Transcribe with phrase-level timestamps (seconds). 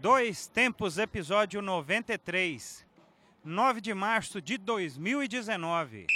[0.00, 2.86] Dois Tempos, episódio 93,
[3.44, 6.06] 9 de março de 2019.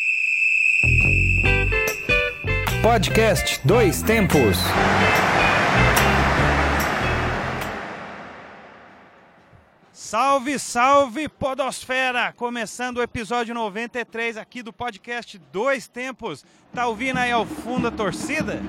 [2.83, 4.57] Podcast Dois Tempos.
[9.93, 12.33] Salve, salve, Podosfera!
[12.33, 16.43] Começando o episódio 93 aqui do podcast Dois Tempos.
[16.73, 18.63] Tá ouvindo aí ao fundo a torcida?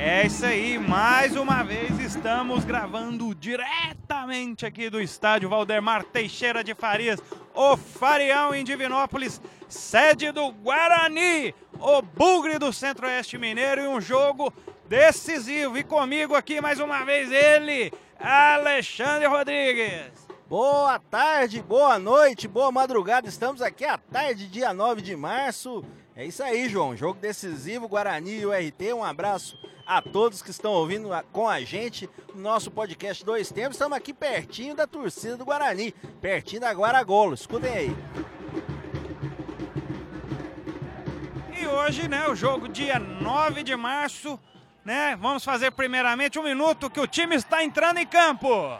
[0.00, 6.72] É isso aí, mais uma vez estamos gravando diretamente aqui do estádio Valdemar Teixeira de
[6.72, 7.20] Farias,
[7.52, 14.52] o Farião em Divinópolis, sede do Guarani, o Bugre do Centro-Oeste Mineiro e um jogo
[14.88, 15.76] decisivo.
[15.76, 20.28] E comigo aqui mais uma vez ele, Alexandre Rodrigues.
[20.48, 23.28] Boa tarde, boa noite, boa madrugada.
[23.28, 25.84] Estamos aqui à tarde, dia 9 de março.
[26.18, 26.96] É isso aí, João.
[26.96, 28.92] Jogo decisivo, Guarani e o RT.
[28.92, 33.76] Um abraço a todos que estão ouvindo com a gente no nosso podcast Dois Tempos.
[33.76, 37.34] Estamos aqui pertinho da torcida do Guarani, pertinho da Guaragolo.
[37.34, 37.96] Escutem aí.
[41.56, 44.40] E hoje, né, o jogo dia 9 de março,
[44.84, 45.16] né?
[45.20, 48.76] Vamos fazer primeiramente um minuto que o time está entrando em campo.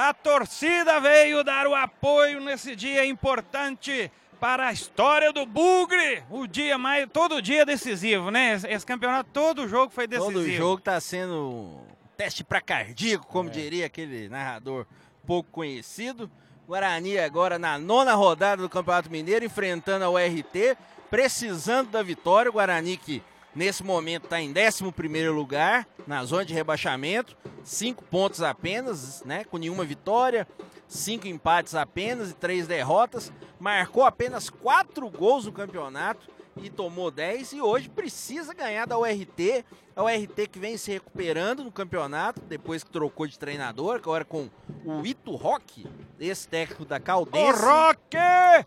[0.00, 6.22] A torcida veio dar o apoio nesse dia importante para a história do Bugre.
[6.30, 8.54] O dia mais todo dia decisivo, né?
[8.54, 10.32] Esse, esse campeonato todo jogo foi decisivo.
[10.34, 11.80] Todo jogo está sendo um
[12.16, 13.52] teste para cardíaco, como é.
[13.52, 14.86] diria aquele narrador
[15.26, 16.30] pouco conhecido.
[16.64, 20.78] Guarani agora na nona rodada do Campeonato Mineiro enfrentando a URT,
[21.10, 22.50] precisando da vitória.
[22.50, 23.20] O Guarani que
[23.54, 29.58] Nesse momento está em 11 lugar, na zona de rebaixamento, cinco pontos apenas, né, com
[29.58, 30.46] nenhuma vitória,
[30.86, 33.32] cinco empates apenas e três derrotas.
[33.58, 36.28] Marcou apenas quatro gols no campeonato
[36.62, 39.64] e tomou 10 e hoje precisa ganhar da URT.
[39.94, 44.48] A URT que vem se recuperando no campeonato, depois que trocou de treinador, agora com
[44.84, 45.86] o Ito Roque,
[46.18, 47.60] esse técnico da Caldense.
[47.60, 48.16] O Roque!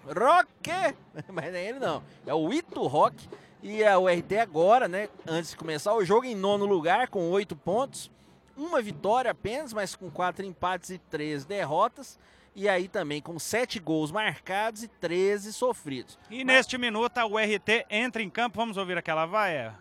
[0.08, 0.96] Roque!
[1.32, 3.28] Mas não é ele não, é o Ito Roque
[3.62, 7.56] e a URT agora, né, antes de começar o jogo, em nono lugar, com oito
[7.56, 8.10] pontos.
[8.58, 12.20] Uma vitória apenas, mas com quatro empates e três derrotas.
[12.56, 16.20] E aí também com sete gols marcados e 13 sofridos.
[16.30, 16.56] E mas...
[16.58, 18.58] neste minuto a URT entra em campo.
[18.58, 19.74] Vamos ouvir aquela vaia?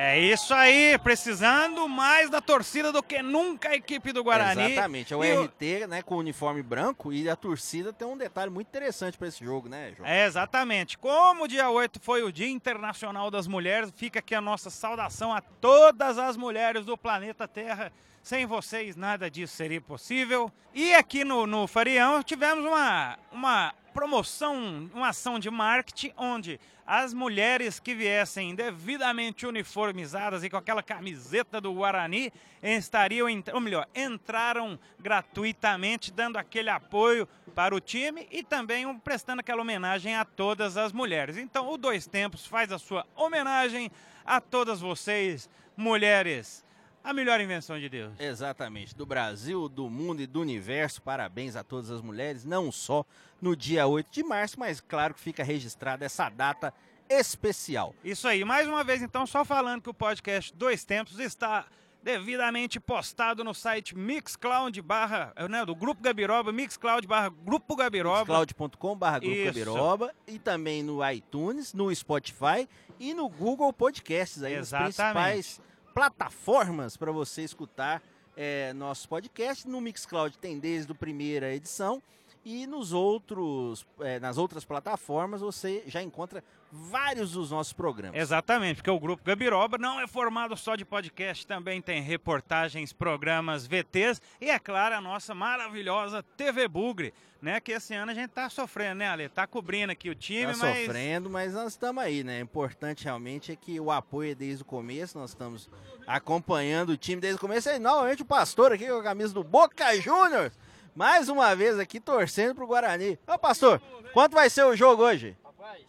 [0.00, 4.74] É isso aí, precisando mais da torcida do que nunca a equipe do Guarani.
[4.74, 8.48] Exatamente, é o RT, né, com o uniforme branco e a torcida tem um detalhe
[8.48, 10.08] muito interessante para esse jogo, né, João?
[10.08, 10.96] É, exatamente.
[10.96, 15.34] Como o dia 8 foi o Dia Internacional das Mulheres, fica aqui a nossa saudação
[15.34, 17.92] a todas as mulheres do planeta Terra.
[18.22, 20.48] Sem vocês, nada disso seria possível.
[20.72, 27.12] E aqui no, no Farião tivemos uma, uma promoção, uma ação de marketing onde as
[27.12, 32.32] mulheres que viessem devidamente uniformizadas e com aquela camiseta do Guarani
[32.62, 39.62] estariam, ou melhor, entraram gratuitamente, dando aquele apoio para o time e também prestando aquela
[39.62, 41.36] homenagem a todas as mulheres.
[41.36, 43.90] Então, o Dois Tempos faz a sua homenagem
[44.24, 46.64] a todas vocês, mulheres
[47.02, 48.12] a melhor invenção de Deus.
[48.18, 48.94] Exatamente.
[48.94, 51.00] Do Brasil, do mundo e do universo.
[51.02, 53.04] Parabéns a todas as mulheres, não só
[53.40, 56.72] no dia 8 de março, mas claro que fica registrada essa data
[57.08, 57.94] especial.
[58.04, 58.44] Isso aí.
[58.44, 61.66] Mais uma vez, então, só falando que o podcast Dois Tempos está
[62.02, 68.38] devidamente postado no site Mixcloud barra, né, do Grupo Gabiroba, Mixcloud barra Grupo Gabiroba.
[68.40, 69.46] Mixcloud.com barra Grupo Isso.
[69.46, 72.68] Gabiroba e também no iTunes, no Spotify
[73.00, 74.90] e no Google Podcasts, aí Exatamente.
[74.90, 75.60] os principais
[75.98, 78.00] plataformas para você escutar
[78.36, 79.64] é, nossos podcasts.
[79.64, 82.00] No Mixcloud tem desde a primeira edição
[82.44, 88.20] e nos outros, é, nas outras plataformas você já encontra vários dos nossos programas.
[88.20, 93.66] Exatamente, porque o Grupo Gabiroba não é formado só de podcast, também tem reportagens, programas,
[93.66, 97.60] VTs e, é claro, a nossa maravilhosa TV Bugre né?
[97.60, 99.28] Que esse ano a gente tá sofrendo, né, Ale?
[99.28, 100.78] Tá cobrindo aqui o time, tá mas...
[100.78, 102.40] sofrendo, mas nós estamos aí, né?
[102.40, 105.68] O importante realmente é que o apoio é desde o começo, nós estamos
[106.06, 107.68] acompanhando o time desde o começo.
[107.68, 110.52] E novamente o pastor aqui com a camisa do Boca Juniors,
[110.94, 113.18] mais uma vez aqui torcendo pro Guarani.
[113.26, 113.80] Ô, pastor,
[114.12, 115.36] quanto vai ser o jogo hoje?
[115.44, 115.84] Rapaz,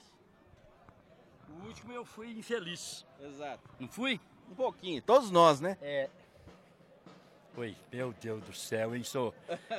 [1.70, 3.06] último eu fui infeliz.
[3.22, 3.62] Exato.
[3.80, 4.20] Não fui?
[4.52, 5.78] Um pouquinho, todos nós, né?
[5.82, 6.10] É,
[7.58, 9.34] Oi, meu Deus do céu, hein, sou.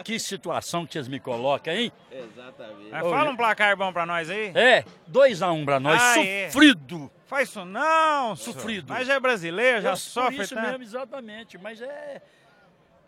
[0.04, 1.90] Que situação que vocês me colocam, hein?
[2.12, 2.90] Exatamente.
[2.90, 4.52] Mas fala um placar bom pra nós aí.
[4.54, 7.10] É, 2x1 um pra nós, ah, sofrido.
[7.16, 7.20] É.
[7.26, 8.92] Faz isso não, sofrido.
[8.92, 10.62] Mas já é brasileiro, já Eu, sofre, por isso tá?
[10.62, 12.20] mesmo, exatamente, mas é...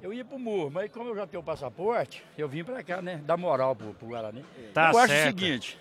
[0.00, 3.02] Eu ia pro Morro, mas como eu já tenho o passaporte, eu vim pra cá,
[3.02, 3.20] né?
[3.24, 4.44] Dar moral pro, pro Guarani.
[4.72, 5.38] Tá eu acho o certo.
[5.38, 5.78] seguinte,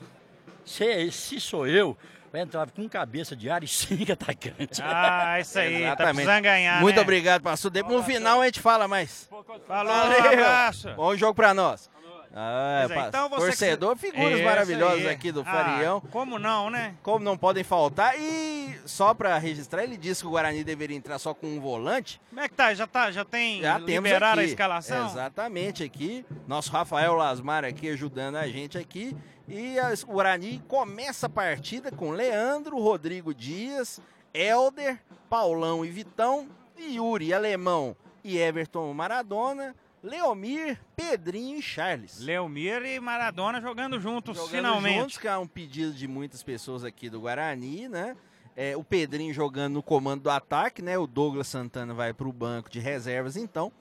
[0.66, 1.98] se, se sou eu,
[2.32, 4.80] vai entrar com cabeça de área e cinco atacantes.
[4.82, 6.16] Ah, isso aí, tá Exatamente.
[6.16, 7.02] precisando ganhar, Muito né?
[7.02, 7.70] obrigado, pastor.
[7.72, 9.28] Depois no final a gente fala mais.
[9.68, 10.22] Falou, Valeu.
[10.24, 10.94] um abraço.
[10.94, 11.91] Bom jogo pra nós.
[12.34, 15.10] Ah, é, então você torcedor, que- figuras Isso maravilhosas aí.
[15.10, 16.00] aqui do Ah, Farião.
[16.12, 16.96] como não, né?
[17.04, 18.14] Como não podem faltar.
[18.18, 22.22] E só pra registrar, ele disse que o Guarani deveria entrar só com um volante.
[22.30, 22.74] Como é que tá?
[22.74, 24.50] Já, tá, já tem Já liberado aqui.
[24.50, 25.08] a escalação?
[25.08, 26.26] Exatamente aqui.
[26.48, 29.16] Nosso Rafael Lasmar aqui ajudando a gente aqui.
[29.48, 29.76] E
[30.08, 34.00] o Guarani começa a partida com Leandro, Rodrigo Dias,
[34.34, 34.98] Elder,
[35.30, 36.48] Paulão e Vitão,
[36.80, 37.94] Yuri Alemão
[38.24, 42.20] e Everton Maradona, Leomir, Pedrinho e Charles.
[42.20, 45.00] Leomir e Maradona jogando juntos, Jogando finalmente.
[45.00, 48.16] juntos, que é um pedido de muitas pessoas aqui do Guarani, né?
[48.56, 50.98] É, o Pedrinho jogando no comando do ataque, né?
[50.98, 53.72] O Douglas Santana vai para o banco de reservas, então.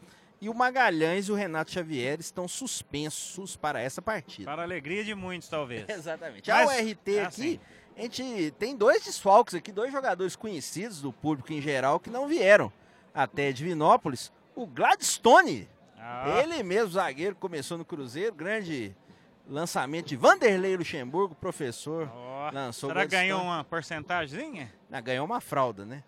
[0.40, 4.50] E o Magalhães e o Renato Xavier estão suspensos para essa partida.
[4.50, 5.84] Para a alegria de muitos, talvez.
[5.88, 6.48] Exatamente.
[6.48, 7.60] Mas, Já o RT aqui, assim.
[7.96, 12.26] a gente tem dois desfalques aqui, dois jogadores conhecidos do público em geral que não
[12.28, 12.72] vieram
[13.12, 14.32] até Divinópolis.
[14.54, 15.68] O Gladstone,
[16.02, 18.96] Ah, ele mesmo, zagueiro, começou no Cruzeiro, grande
[19.46, 22.10] lançamento de Vanderlei Luxemburgo, professor.
[22.14, 22.50] ó.
[22.52, 24.72] lançou o Será ganhou uma porcentagemzinha?
[24.90, 26.02] Ah, ganhou uma fralda, né?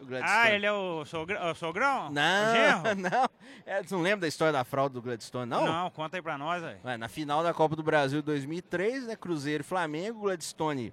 [0.00, 0.04] O.
[0.20, 2.08] Ah, ele é o, sogra, o sogrão?
[2.08, 2.94] O Não, genro?
[3.10, 3.28] não.
[3.64, 5.64] É, não lembra da história da fralda do Gladstone, não?
[5.64, 6.62] Não, conta aí pra nós.
[6.84, 10.92] Ué, na final da Copa do Brasil 2003, né, Cruzeiro e Flamengo, o Gladstone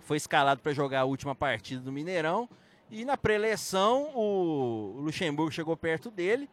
[0.00, 2.48] foi escalado para jogar a última partida do Mineirão.
[2.90, 6.48] E na preleção, o Luxemburgo chegou perto dele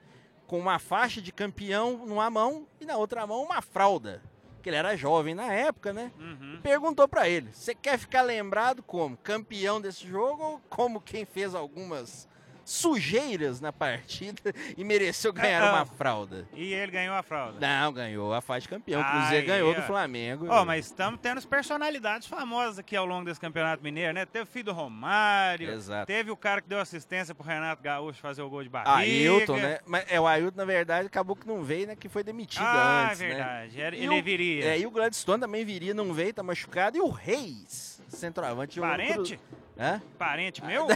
[0.49, 4.19] com uma faixa de campeão numa mão e na outra mão uma fralda.
[4.63, 6.11] Que ele era jovem na época, né?
[6.19, 6.59] Uhum.
[6.63, 11.53] Perguntou para ele: "Você quer ficar lembrado como campeão desse jogo ou como quem fez
[11.53, 12.27] algumas
[12.71, 15.73] sujeiras na partida e mereceu ganhar Ah, ah.
[15.77, 17.59] uma fralda?" E ele ganhou a fralda.
[17.59, 19.01] Não, ganhou a faixa de campeão.
[19.01, 19.89] O Cruzeiro ganhou do.
[19.89, 20.45] Flamengo.
[20.49, 24.25] Ó, mas estamos tendo as personalidades famosas aqui ao longo desse Campeonato Mineiro, né?
[24.25, 26.05] Teve o filho do Romário, Exato.
[26.05, 28.91] teve o cara que deu assistência pro Renato Gaúcho fazer o gol de barriga.
[29.31, 29.79] Ailton, né?
[29.85, 31.95] Mas é, o Ailton, na verdade, acabou que não veio, né?
[31.95, 33.27] Que foi demitido Ah, antes, né?
[33.29, 33.77] verdade.
[33.77, 34.65] E Ele o- viria.
[34.65, 36.97] É, e o Gladstone também viria, não veio, tá machucado.
[36.97, 38.79] E o Reis, centroavante.
[38.79, 39.37] Parente?
[39.37, 40.01] Cru- Hã?
[40.17, 40.87] Parente meu?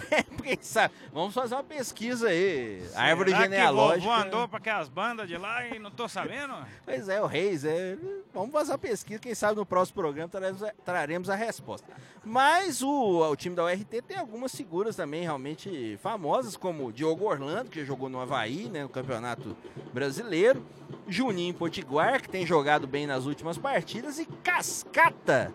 [0.43, 0.93] Quem sabe?
[1.13, 2.83] Vamos fazer uma pesquisa aí.
[2.95, 4.01] Árvore Será genealógica.
[4.01, 6.53] que o vovô andou pra aquelas bandas de lá e não tô sabendo?
[6.83, 7.63] Pois é, o Reis.
[7.63, 7.97] É...
[8.33, 9.19] Vamos fazer uma pesquisa.
[9.21, 11.87] Quem sabe no próximo programa traremos a, traremos a resposta.
[12.25, 17.69] Mas o, o time da URT tem algumas figuras também realmente famosas, como Diogo Orlando,
[17.69, 19.55] que jogou no Havaí, né, no Campeonato
[19.93, 20.61] Brasileiro.
[21.07, 24.19] Juninho Potiguar, que tem jogado bem nas últimas partidas.
[24.19, 25.53] E Cascata,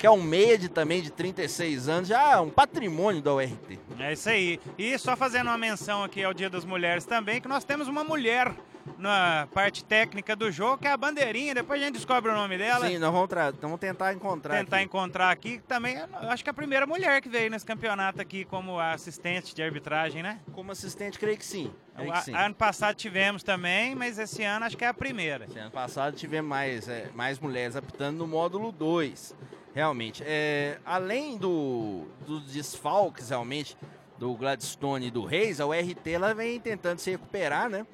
[0.00, 3.78] que é um meia de, também de 36 anos, já um patrimônio da URT.
[3.98, 4.58] É isso aí.
[4.78, 8.02] E só fazendo uma menção aqui ao Dia das Mulheres também, que nós temos uma
[8.02, 8.50] mulher
[8.96, 11.54] na parte técnica do jogo, que é a Bandeirinha.
[11.54, 12.88] Depois a gente descobre o nome dela.
[12.88, 13.28] Sim, nós vamos,
[13.60, 14.84] vamos tentar encontrar tentar aqui.
[14.86, 15.58] encontrar aqui.
[15.58, 18.80] que Também, eu acho que é a primeira mulher que veio nesse campeonato aqui como
[18.80, 20.40] assistente de arbitragem, né?
[20.54, 21.70] Como assistente, creio que sim.
[21.94, 22.34] Creio que sim.
[22.34, 25.44] ano passado tivemos também, mas esse ano acho que é a primeira.
[25.44, 29.34] Esse ano passado tivemos mais, é, mais mulheres apitando no módulo 2.
[29.74, 30.22] Realmente.
[30.26, 33.76] É, além do, dos desfalques, realmente,
[34.18, 37.86] do Gladstone e do Reis, a URT ela vem tentando se recuperar, né?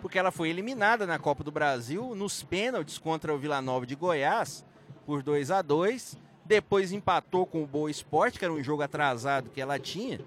[0.00, 3.94] Porque ela foi eliminada na Copa do Brasil nos pênaltis contra o Vila Nova de
[3.94, 4.64] Goiás
[5.06, 9.50] por 2 a 2 Depois empatou com o Boa Esporte, que era um jogo atrasado
[9.50, 10.20] que ela tinha.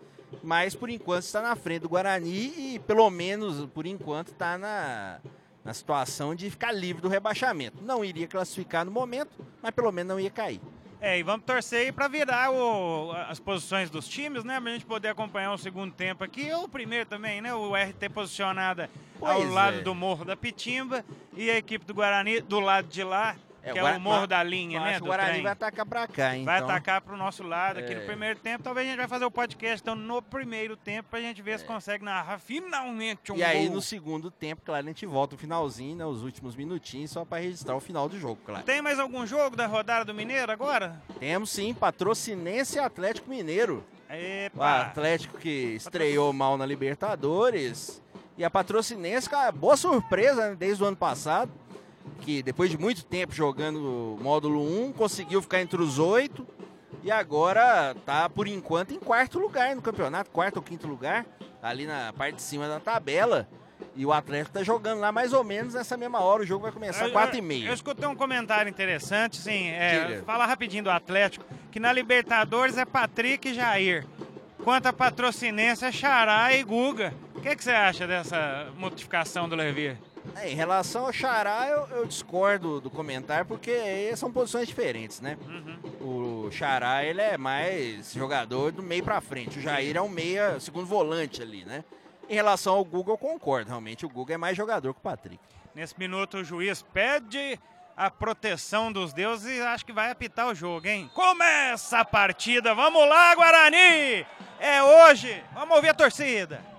[0.44, 5.20] Mas por enquanto está na frente do Guarani e pelo menos por enquanto está na,
[5.64, 7.84] na situação de ficar livre do rebaixamento.
[7.84, 9.32] Não iria classificar no momento,
[9.62, 10.60] mas pelo menos não ia cair.
[11.08, 14.60] É, e vamos torcer aí pra virar o- as posições dos times, né?
[14.60, 16.52] Pra gente poder acompanhar o segundo tempo aqui.
[16.52, 17.54] Ou o primeiro também, né?
[17.54, 18.90] O RT posicionada
[19.22, 19.82] ao Pois lado é.
[19.82, 21.06] do Morro da Pitimba
[21.38, 23.36] e a equipe do Guarani do lado de lá,
[23.66, 24.98] É, que o é o Morro da Linha, né?
[25.00, 25.44] o Guarani trem.
[25.44, 26.46] vai atacar pra cá, então.
[26.46, 28.00] Vai atacar pro nosso lado aqui É.
[28.00, 28.64] no primeiro tempo.
[28.64, 31.66] Talvez a gente vai fazer o podcast então no primeiro tempo pra gente ver se
[31.66, 33.40] consegue narrar finalmente um É.
[33.40, 33.76] E aí, gol.
[33.76, 36.06] no segundo tempo, claro, a gente volta o finalzinho, né?
[36.06, 38.64] Os últimos minutinhos, só para registrar o final do jogo, claro.
[38.64, 41.02] Tem mais algum jogo da rodada do Mineiro agora?
[41.20, 43.84] Temos sim, Patrocinense e Atlético Mineiro.
[44.08, 44.82] O Epa!
[44.82, 48.02] Atlético que estreou mal na Libertadores.
[48.38, 51.52] E a Patrocinense, uma boa surpresa né, desde o ano passado.
[52.22, 56.46] Que depois de muito tempo jogando o módulo 1, conseguiu ficar entre os oito.
[57.04, 61.26] E agora tá, por enquanto, em quarto lugar no campeonato, quarto ou quinto lugar,
[61.62, 63.48] ali na parte de cima da tabela.
[63.96, 66.42] E o Atlético tá jogando lá mais ou menos nessa mesma hora.
[66.42, 67.74] O jogo vai começar Eu- quatro e eu- Eu meia.
[67.74, 69.68] escutei um comentário interessante, sim.
[69.70, 74.06] É, fala rapidinho do Atlético, que na Libertadores é Patrick e Jair.
[74.64, 79.96] Quanto a patrocinense é Xará e Guga, que, que você acha dessa modificação do Levi?
[80.36, 85.38] É, em relação ao Xará, eu, eu discordo do comentário, porque são posições diferentes, né?
[85.48, 86.48] Uhum.
[86.48, 89.60] O Xará, ele é mais jogador do meio pra frente.
[89.60, 91.84] O Jair é um meia, segundo volante ali, né?
[92.30, 93.70] Em relação ao Google, eu concordo.
[93.70, 95.40] Realmente, o Google é mais jogador que o Patrick.
[95.74, 97.60] Nesse minuto, o juiz pede
[97.96, 101.10] a proteção dos deuses e acho que vai apitar o jogo, hein?
[101.14, 104.26] Começa a partida, vamos lá, Guarani!
[104.60, 106.75] É hoje, vamos ouvir a torcida.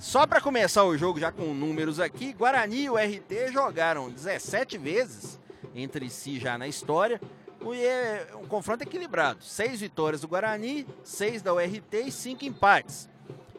[0.00, 4.78] Só para começar o jogo, já com números aqui, Guarani e o RT jogaram 17
[4.78, 5.38] vezes
[5.74, 7.20] entre si já na história.
[7.62, 9.42] E é um confronto equilibrado.
[9.42, 13.08] Seis vitórias do Guarani, seis da URT e cinco empates.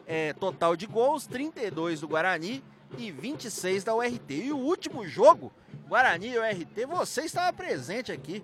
[0.06, 2.64] É, total de gols, 32 do Guarani
[2.96, 4.30] e 26 da URT.
[4.30, 5.52] E o último jogo,
[5.86, 8.42] Guarani e URT, você estava presente aqui.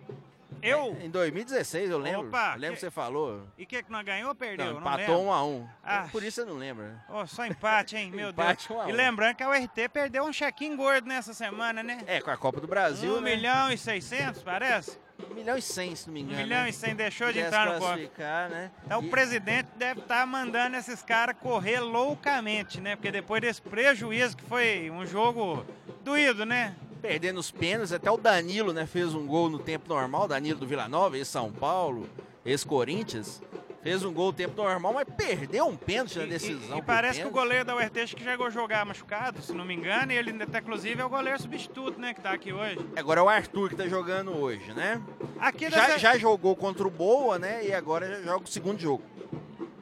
[0.63, 0.97] Eu?
[1.01, 2.29] Em 2016, eu lembro.
[2.29, 3.47] Opa, eu lembro que- você falou.
[3.59, 4.67] E que que nós ganhou ou perdeu?
[4.67, 5.21] Não, Não empatou lembro.
[5.21, 5.69] um a um.
[5.83, 6.09] Ah.
[6.11, 6.89] Por isso você não lembra.
[6.89, 7.01] né?
[7.09, 8.11] Ô, só empate, hein?
[8.15, 8.79] Meu Empate, Deus.
[8.79, 8.97] um a E um.
[8.97, 11.99] lembrando que a URT perdeu um chequinho gordo nessa semana, né?
[12.07, 13.35] É, com a Copa do Brasil, 1 né?
[13.37, 14.99] milhão e 600, parece?
[15.31, 16.43] 1 milhão e 100, se não me 1 engano.
[16.43, 16.69] milhão né?
[16.71, 18.71] e 100 deixou de entrar no classificar, né?
[18.85, 22.97] Então o E- presidente deve estar mandando esses caras correr loucamente, né?
[22.97, 25.65] Porque depois desse prejuízo que foi um jogo
[26.03, 26.75] doído, né?
[27.09, 30.67] Perdendo os pênaltis, até o Danilo, né, fez um gol no tempo normal, Danilo do
[30.67, 32.09] Vila Nova, ex-São Paulo,
[32.47, 33.43] ex-Corinthians,
[33.83, 36.79] fez um gol no tempo normal, mas perdeu um pênalti na decisão.
[36.79, 39.65] E, e parece que o goleiro da URT que chegou a jogar machucado, se não
[39.65, 42.15] me engano, e ele até inclusive é o goleiro substituto, né?
[42.15, 42.79] Que tá aqui hoje.
[42.97, 45.03] Agora é o Arthur que tá jogando hoje, né?
[45.39, 48.79] Aqui Já, dessa- já jogou contra o Boa, né, e agora já joga o segundo
[48.81, 49.03] jogo.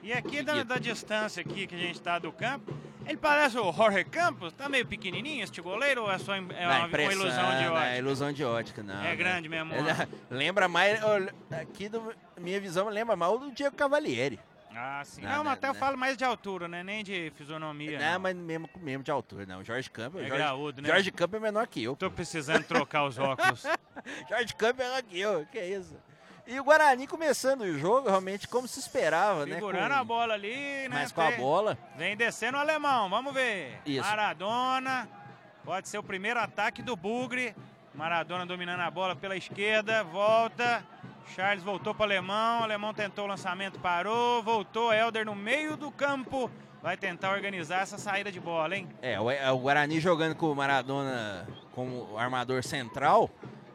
[0.03, 2.73] E aqui da, da distância aqui que a gente tá do campo,
[3.07, 6.87] ele parece o Jorge Campos, tá meio pequenininho este goleiro ou é só é uma,
[6.87, 7.99] uma ilusão de né, ótica?
[7.99, 9.01] ilusão de ótica, não.
[9.01, 9.17] É né?
[9.17, 9.75] grande mesmo.
[9.75, 10.07] É, ó.
[10.35, 11.01] lembra mais,
[11.51, 14.39] aqui do minha visão lembra mais o do Diego Cavalieri.
[14.75, 15.21] Ah, sim.
[15.21, 15.81] Não, Não, não, mas até eu não.
[15.81, 16.83] falo mais de altura, né?
[16.83, 17.99] Nem de fisionomia.
[17.99, 18.21] Não, não.
[18.21, 19.63] mas mesmo, mesmo de altura, não.
[19.63, 20.89] Jorge Campos, É Jorge, graúdo, né?
[20.89, 21.95] Jorge Campos é menor que eu.
[21.95, 23.65] Tô precisando trocar os óculos.
[24.29, 25.95] Jorge Campos é menor que eu, que isso.
[26.53, 29.55] E o Guarani começando o jogo, realmente como se esperava, né?
[29.55, 30.89] Segurando com- a bola ali, né?
[30.91, 31.79] Mas com a bola.
[31.97, 33.81] Vem descendo o alemão, vamos ver.
[33.87, 34.07] Isso.
[34.07, 35.09] Maradona,
[35.65, 37.55] pode ser o primeiro ataque do Bugre.
[37.95, 40.85] Maradona dominando a bola pela esquerda, volta.
[41.35, 44.93] Charles voltou para o alemão, o alemão tentou o lançamento, parou, voltou.
[44.93, 46.51] Helder no meio do campo,
[46.83, 48.89] vai tentar organizar essa saída de bola, hein?
[49.01, 53.31] É, o, é, o Guarani jogando com o Maradona como armador central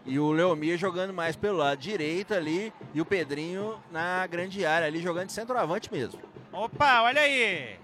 [0.07, 4.87] e o Leomir jogando mais pelo lado direito ali e o Pedrinho na grande área
[4.87, 6.19] ali jogando de centroavante mesmo.
[6.51, 7.77] Opa, olha aí.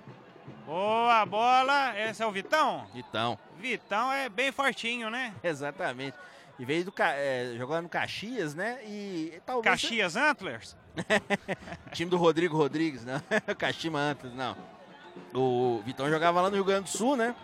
[0.65, 2.87] Boa bola, esse é o Vitão?
[2.95, 5.33] Então, Vitão é bem fortinho, né?
[5.43, 6.15] exatamente.
[6.57, 8.79] E veio do é, jogando no Caxias, né?
[8.85, 10.77] E talvez Caxias Antlers?
[11.91, 13.19] time do Rodrigo Rodrigues, não.
[13.57, 14.55] Caxima antes, não.
[15.33, 17.35] O Vitão jogava lá no Rio Grande do Sul, né?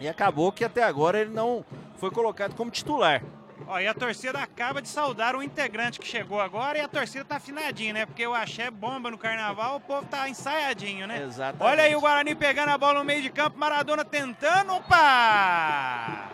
[0.00, 1.64] E acabou que até agora ele não
[1.98, 3.22] foi colocado como titular.
[3.66, 7.24] Ó, e a torcida acaba de saudar um integrante que chegou agora e a torcida
[7.24, 8.06] tá afinadinha, né?
[8.06, 11.22] Porque o axé bomba no carnaval, o povo tá ensaiadinho, né?
[11.22, 11.62] Exatamente.
[11.62, 16.28] Olha aí o Guarani pegando a bola no meio de campo, Maradona tentando, opa!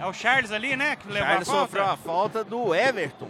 [0.00, 0.96] É o Charles ali, né?
[0.96, 1.66] Que levou Charles a falta.
[1.66, 3.28] sofreu a falta do Everton.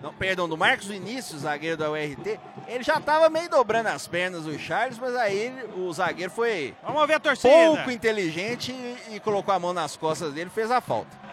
[0.00, 2.38] Não, perdão, do Marcos Vinícius, zagueiro da URT.
[2.68, 7.04] Ele já tava meio dobrando as pernas, o Charles, mas aí o zagueiro foi Vamos
[7.08, 7.52] ver a torcida.
[7.52, 11.25] pouco inteligente e, e colocou a mão nas costas dele e fez a falta.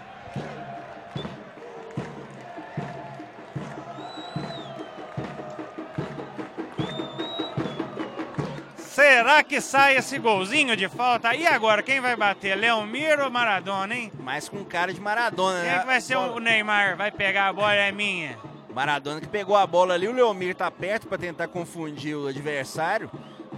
[8.93, 11.33] Será que sai esse golzinho de falta?
[11.35, 12.55] E agora, quem vai bater?
[12.55, 14.11] Leomir ou Maradona, hein?
[14.19, 15.75] Mas com cara de Maradona, Quem né?
[15.77, 16.95] é que vai ser o Neymar?
[16.95, 18.37] Vai pegar a bola, é minha.
[18.71, 23.09] Maradona que pegou a bola ali, o Leomir tá perto pra tentar confundir o adversário.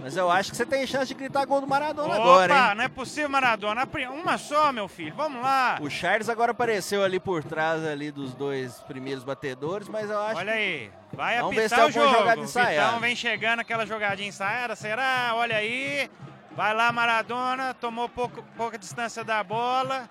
[0.06, 2.74] Mas eu acho que você tem chance de gritar gol do Maradona Opa, agora, hein?
[2.76, 3.88] não é possível, Maradona.
[4.14, 5.12] Uma só, meu filho.
[5.16, 5.78] Vamos lá.
[5.80, 10.38] O Charles agora apareceu ali por trás ali dos dois primeiros batedores, mas eu acho
[10.38, 12.18] Olha aí, vai Vamos ver se apitar tem o jogo.
[12.18, 12.86] jogada ensaiada.
[12.86, 15.32] Vitão vem chegando aquela jogadinha ensaiada, será?
[15.34, 16.08] Olha aí,
[16.52, 20.08] vai lá Maradona, tomou pouco, pouca distância da bola.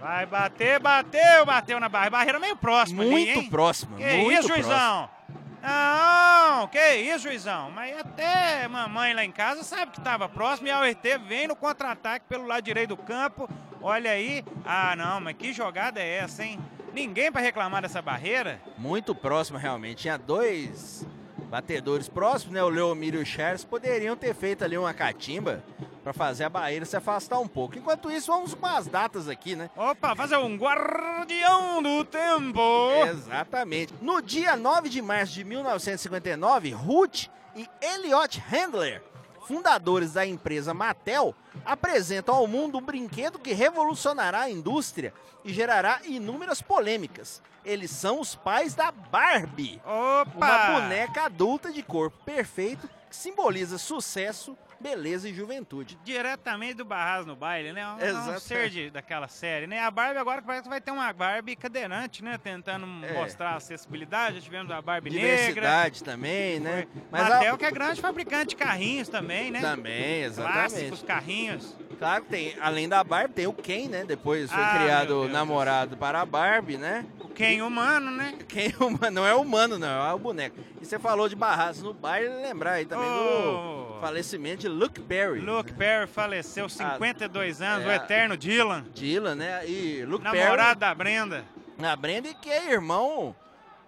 [0.00, 2.10] Vai bater, bateu, bateu na barreira.
[2.10, 3.48] Barreira meio próxima ali, muito hein?
[3.48, 5.15] próximo, Que muito isso, próximo.
[5.62, 7.70] Não, que isso, juizão?
[7.70, 11.56] Mas até mamãe lá em casa sabe que estava próximo e a URT vem no
[11.56, 13.48] contra-ataque pelo lado direito do campo.
[13.82, 14.44] Olha aí.
[14.64, 16.58] Ah, não, mas que jogada é essa, hein?
[16.92, 18.60] Ninguém para reclamar dessa barreira.
[18.78, 20.02] Muito próximo realmente.
[20.02, 21.06] Tinha dois
[21.50, 22.62] batedores próximos, né?
[22.62, 25.62] O Leomir e o Charles poderiam ter feito ali uma catimba
[26.06, 27.76] para fazer a barreira se afastar um pouco.
[27.76, 29.68] Enquanto isso, vamos com as datas aqui, né?
[29.74, 32.60] Opa, fazer um guardião do tempo.
[33.08, 33.92] Exatamente.
[34.00, 39.02] No dia 9 de março de 1959, Ruth e Elliot Handler
[39.46, 41.32] fundadores da empresa Mattel,
[41.64, 47.40] apresentam ao mundo um brinquedo que revolucionará a indústria e gerará inúmeras polêmicas.
[47.64, 50.32] Eles são os pais da Barbie, Opa!
[50.36, 55.98] uma boneca adulta de corpo perfeito que simboliza sucesso, beleza e juventude.
[56.04, 57.86] Diretamente do Barras no baile, né?
[57.86, 58.40] Um, um Exato.
[58.40, 59.80] ser de, daquela série, né?
[59.80, 62.38] A Barbie agora parece que vai ter uma Barbie cadeirante, né?
[62.38, 63.12] Tentando É.
[63.14, 64.36] mostrar a acessibilidade.
[64.36, 65.26] Já tivemos a Barbie negra.
[65.28, 66.86] Diversidade também, né?
[67.10, 69.60] Mas a- Mattel que é grande fabricante de carrinhos também, né?
[69.60, 71.04] Também, Clássicos exatamente.
[71.04, 71.76] carrinhos.
[71.98, 74.04] Claro que tem, além da Barbie, tem o Ken, né?
[74.04, 77.06] Depois foi Ah, criado namorado para a Barbie, né?
[77.36, 78.34] O Ken humano, né?
[78.48, 80.56] Quem é humano, não é humano, não, é o boneco.
[80.80, 83.92] E você falou de barraços no baile, lembrar aí também Oh.
[83.92, 85.40] do falecimento de Luke Perry.
[85.40, 87.96] Luke Perry faleceu, 52 anos, o é.
[87.96, 88.86] eterno Dylan.
[88.94, 89.68] Dylan, né?
[89.68, 91.44] E Luke Namorado da Brenda.
[91.76, 93.36] Perry, a Brenda, que é irmão,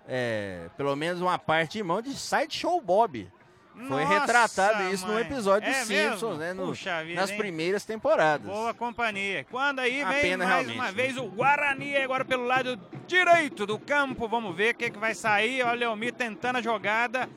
[0.06, 3.26] é, pelo menos uma parte irmão de Sideshow Bob.
[3.86, 5.22] Foi Nossa, retratado isso num mãe.
[5.22, 6.52] episódio é Simpsons, né?
[6.52, 7.38] no- Puxa vida, nas hein?
[7.38, 8.46] primeiras temporadas.
[8.46, 9.46] Boa companhia.
[9.50, 10.92] Quando aí vem mais realmente, uma né?
[10.92, 14.26] vez o Guarani agora pelo lado direito do campo.
[14.26, 15.62] Vamos ver o que, que vai sair.
[15.62, 17.28] Olha o Leomir tentando a jogada.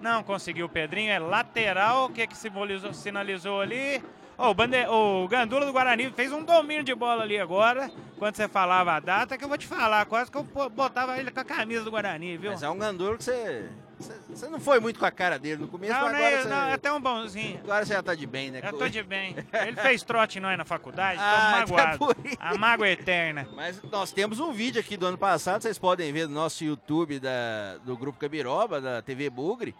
[0.00, 1.10] Não conseguiu o Pedrinho.
[1.10, 2.06] É lateral.
[2.06, 4.02] O que, que simbolizou, sinalizou ali?
[4.38, 4.76] Ó, o, bande...
[4.88, 7.90] o Gandula do Guarani fez um domínio de bola ali agora.
[8.18, 10.06] Quando você falava a data, que eu vou te falar.
[10.06, 12.52] Quase que eu botava ele com a camisa do Guarani, viu?
[12.52, 13.68] Mas é um ganduro que você,
[14.02, 14.48] você.
[14.48, 17.00] não foi muito com a cara dele no começo, Não, agora, você, não, até um
[17.00, 17.60] bonzinho.
[17.62, 18.60] agora você já tá de bem, né?
[18.62, 19.36] Eu tô de bem.
[19.66, 22.16] Ele fez trote não é na faculdade, tô Ah, tá magoado.
[22.24, 22.36] isso.
[22.40, 23.48] A mágoa é eterna.
[23.54, 27.18] Mas nós temos um vídeo aqui do ano passado, vocês podem ver no nosso YouTube
[27.20, 29.74] da, do Grupo Cabiroba, da TV Bugre.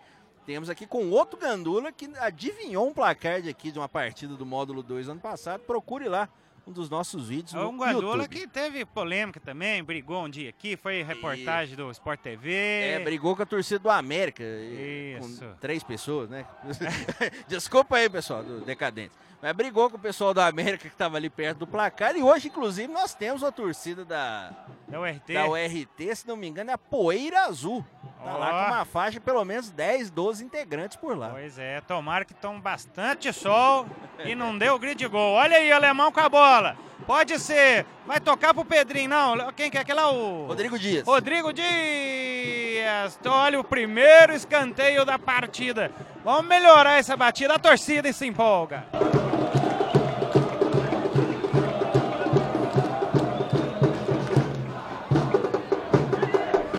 [0.47, 4.45] Temos aqui com outro Gandula que adivinhou um placar de aqui de uma partida do
[4.47, 5.61] módulo 2 ano passado.
[5.61, 6.29] Procure lá
[6.67, 8.29] um dos nossos vídeos É no um Gandula YouTube.
[8.29, 12.52] que teve polêmica também, brigou um dia aqui, foi reportagem do Sport TV.
[12.52, 14.43] É, brigou com a torcida do América.
[14.43, 15.45] e- Isso.
[15.45, 16.45] Com três pessoas, né?
[17.49, 19.12] Desculpa aí, pessoal, do Decadente.
[19.42, 22.14] Mas brigou com o pessoal do América que estava ali perto do placar.
[22.14, 24.52] E hoje, inclusive, nós temos a torcida da,
[24.87, 25.32] da URT.
[25.32, 27.85] da URT, se não me engano, é a Poeira Azul.
[28.23, 28.50] Tá lá Ó.
[28.50, 31.30] com uma faixa de pelo menos 10, 12 integrantes por lá.
[31.30, 33.86] Pois é, tomara que tome bastante sol
[34.23, 35.32] e não dê o grito de gol.
[35.34, 36.76] Olha aí, alemão com a bola.
[37.06, 37.86] Pode ser.
[38.06, 39.52] Vai tocar pro Pedrinho, não.
[39.52, 40.10] Quem que é aquele lá?
[40.10, 41.06] O Rodrigo Dias.
[41.06, 43.19] Rodrigo Dias.
[43.25, 45.91] Olha o primeiro escanteio da partida.
[46.23, 47.54] Vamos melhorar essa batida.
[47.54, 48.84] A torcida se empolga.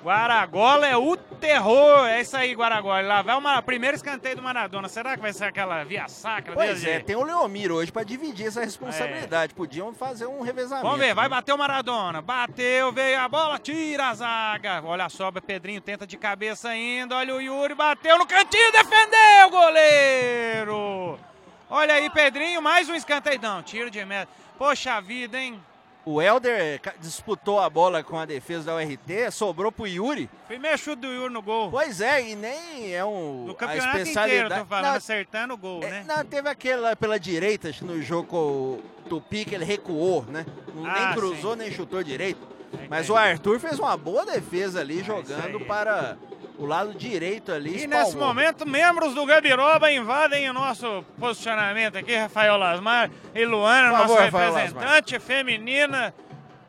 [0.03, 2.07] Guaragola é o terror.
[2.07, 3.01] É isso aí, Guaragola.
[3.01, 4.89] Lá vai o primeiro escanteio do Maradona.
[4.89, 8.47] Será que vai ser aquela via sacra Pois é, tem o Leomir hoje para dividir
[8.47, 9.53] essa responsabilidade.
[9.53, 10.87] Podiam fazer um revezamento.
[10.87, 11.29] Vamos ver, vai né?
[11.29, 12.21] bater o Maradona.
[12.21, 14.81] Bateu, veio a bola, tira a zaga.
[14.83, 17.15] Olha a sobra, Pedrinho tenta de cabeça ainda.
[17.15, 21.19] Olha o Yuri, bateu no cantinho, defendeu o goleiro.
[21.69, 23.39] Olha aí, Pedrinho, mais um escanteio.
[23.41, 24.31] Não, tiro de meta.
[24.57, 25.61] Poxa vida, hein?
[26.03, 30.27] O Helder ca- disputou a bola com a defesa da URT, sobrou pro Yuri.
[30.47, 31.69] Primeiro chute do Yuri no gol.
[31.69, 33.45] Pois é, e nem é um.
[33.45, 34.61] Do a campeonato inteiro, especialidade.
[34.61, 36.05] tô falando, Não, acertando o gol, É, né?
[36.07, 40.23] Não, teve aquele lá pela direita, acho no jogo com o Tupi, que ele recuou,
[40.27, 40.43] né?
[40.73, 41.59] Não- Ah, nem cruzou, sim.
[41.59, 42.49] nem chutou direito.
[42.89, 43.11] Mas Entendi.
[43.11, 46.17] o Arthur fez uma boa defesa ali, É, jogando para
[46.57, 47.71] o lado direito ali.
[47.71, 47.99] E espalmou.
[48.05, 53.97] nesse momento, membros do Gabiroba invadem o nosso posicionamento aqui, Rafael Lasmar e Luana, Por
[54.17, 54.23] favor, nossa
[54.59, 56.13] representante feminina.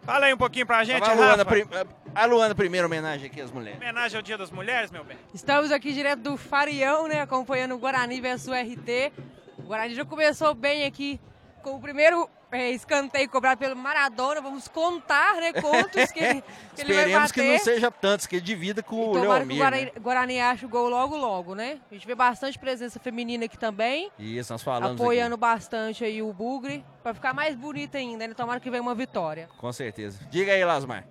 [0.02, 1.44] Fala aí um pouquinho pra gente, Luana, Rafa.
[1.44, 1.66] prim-
[2.14, 3.80] a Luana, primeira homenagem aqui às mulheres.
[3.80, 5.16] Homenagem ao Dia das Mulheres, meu bem.
[5.32, 7.20] Estamos aqui direto do Farião, né?
[7.20, 9.12] Acompanhando o Guarani versus o RT.
[9.58, 11.20] O Guarani já começou bem aqui
[11.62, 14.40] com o primeiro é, escanteio cobrado pelo Maradona.
[14.40, 15.52] Vamos contar, né?
[15.52, 16.42] Quantos que, ele-
[16.74, 17.52] que ele vai Esperemos que bater.
[17.52, 19.58] não seja tantos, que divida com E o tomara que o Leomir.
[19.58, 19.90] Guarani, né?
[20.00, 21.78] Guarani ache o gol logo, logo, né?
[21.90, 24.10] A gente vê bastante presença feminina aqui também.
[24.18, 26.84] Isso, nós falamos apoiando aqui, bastante aí o Bugre.
[27.02, 28.34] Pra ficar mais bonito ainda, né?
[28.34, 29.48] Tomara que venha uma vitória.
[29.58, 30.18] com certeza.
[30.30, 31.04] Diga aí, Lasmar.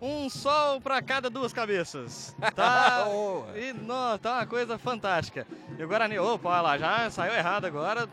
[0.00, 2.36] Um sol pra cada duas cabeças.
[2.54, 3.58] Tá, Boa.
[3.58, 5.46] e, no, tá uma coisa fantástica.
[5.78, 8.06] E o Guarani, opa, olha lá, já saiu errado agora.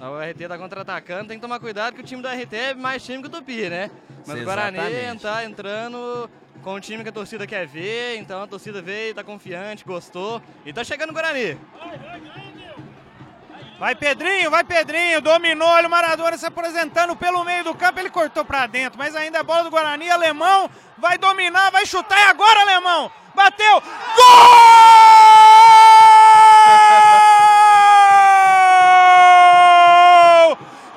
[0.00, 3.02] O RT tá contra-atacando, tem que tomar cuidado que o time do RT é mais
[3.04, 3.90] time que o Tupi, né?
[4.26, 6.28] Mas o Guarani tá entrando
[6.62, 10.42] com o time que a torcida quer ver, então a torcida veio, tá confiante, gostou.
[10.66, 11.56] E tá chegando o Guarani.
[13.78, 18.10] Vai Pedrinho, vai Pedrinho, dominou, olha o Maradona se apresentando pelo meio do campo, ele
[18.10, 22.30] cortou pra dentro, mas ainda a bola do Guarani, Alemão vai dominar, vai chutar e
[22.30, 23.82] agora Alemão, bateu,
[24.16, 24.24] gol!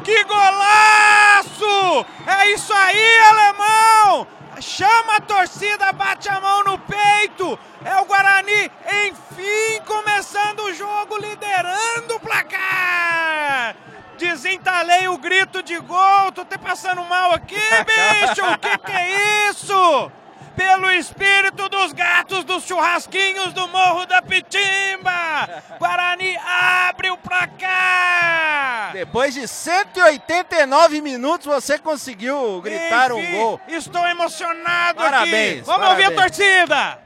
[0.08, 2.06] Que golaço!
[2.26, 4.26] É isso aí, alemão!
[4.62, 7.60] Chama a torcida, bate a mão no peito.
[7.84, 8.72] É o Guarani,
[9.04, 13.76] enfim, começando o jogo, liderando o placar.
[14.17, 16.32] Desentalei o grito de gol.
[16.32, 18.46] Tô até passando mal aqui, bicho.
[18.46, 20.10] O que, que é isso?
[20.58, 25.62] Pelo espírito dos gatos dos churrasquinhos do Morro da Pitimba!
[25.78, 28.89] Guarani abre o placar!
[28.91, 33.62] Depois de 189 minutos, você conseguiu gritar um Enfim, gol.
[33.67, 35.62] Estou emocionado Parabéns, aqui!
[35.62, 36.38] Vamos ouvir a parabéns.
[36.38, 37.00] torcida!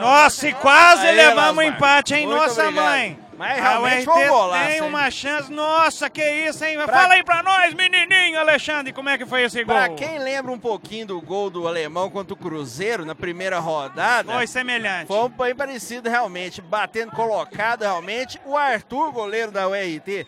[0.00, 1.66] Nossa, e quase Aí, levamos o Lasmar.
[1.66, 2.26] empate, hein?
[2.26, 2.84] Muito Nossa, obrigado.
[2.84, 3.27] mãe!
[3.38, 4.82] Mas A realmente foi um golaço, tem hein?
[4.82, 5.52] uma chance.
[5.52, 6.76] Nossa, que isso, hein?
[6.84, 9.76] Pra- Fala aí pra nós, menininho Alexandre, como é que foi esse gol?
[9.76, 14.32] Pra quem lembra um pouquinho do gol do alemão contra o Cruzeiro na primeira rodada,
[14.32, 15.06] Foi semelhante.
[15.06, 18.40] foi um bem parecido realmente, batendo colocado realmente.
[18.44, 20.26] O Arthur, goleiro da URT,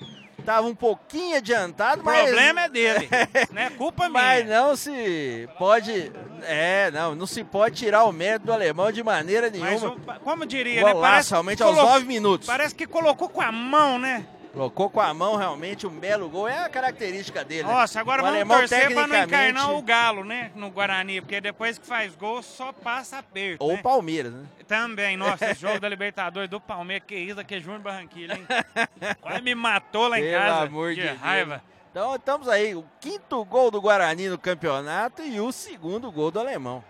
[0.54, 3.08] tava um pouquinho adiantado, O mas problema é dele,
[3.52, 4.60] não é culpa Mas minha.
[4.62, 6.10] não se pode.
[6.42, 9.94] É, não, não se pode tirar o mérito do alemão de maneira Mas, nenhuma.
[10.16, 10.92] o- como diria, né?
[10.92, 12.46] Golaço, realmente, aos nove minutos.
[12.46, 14.26] Parece que colocou com a mão, né?
[14.52, 16.48] Colocou com a mão realmente um belo gol.
[16.48, 17.62] É a característica dele.
[17.68, 17.72] né?
[17.72, 20.50] Nossa, agora O vamos alemão, torcer pra não encarnar o Galo, né?
[20.56, 23.78] No Guarani, porque depois que faz gol, só passa aperto, Ou né?
[23.78, 24.44] o Palmeiras, né?
[24.66, 28.46] Também, nossa, esse jogo da Libertadores do Palmeiras, que isso, aqui é Júnior Barranquilla, hein?
[29.22, 31.20] Quase me matou lá em Pelo casa, amor de de Deus.
[31.20, 31.62] raiva.
[31.90, 36.38] Então estamos aí, o quinto gol do Guarani no campeonato e o segundo gol do
[36.40, 36.82] alemão.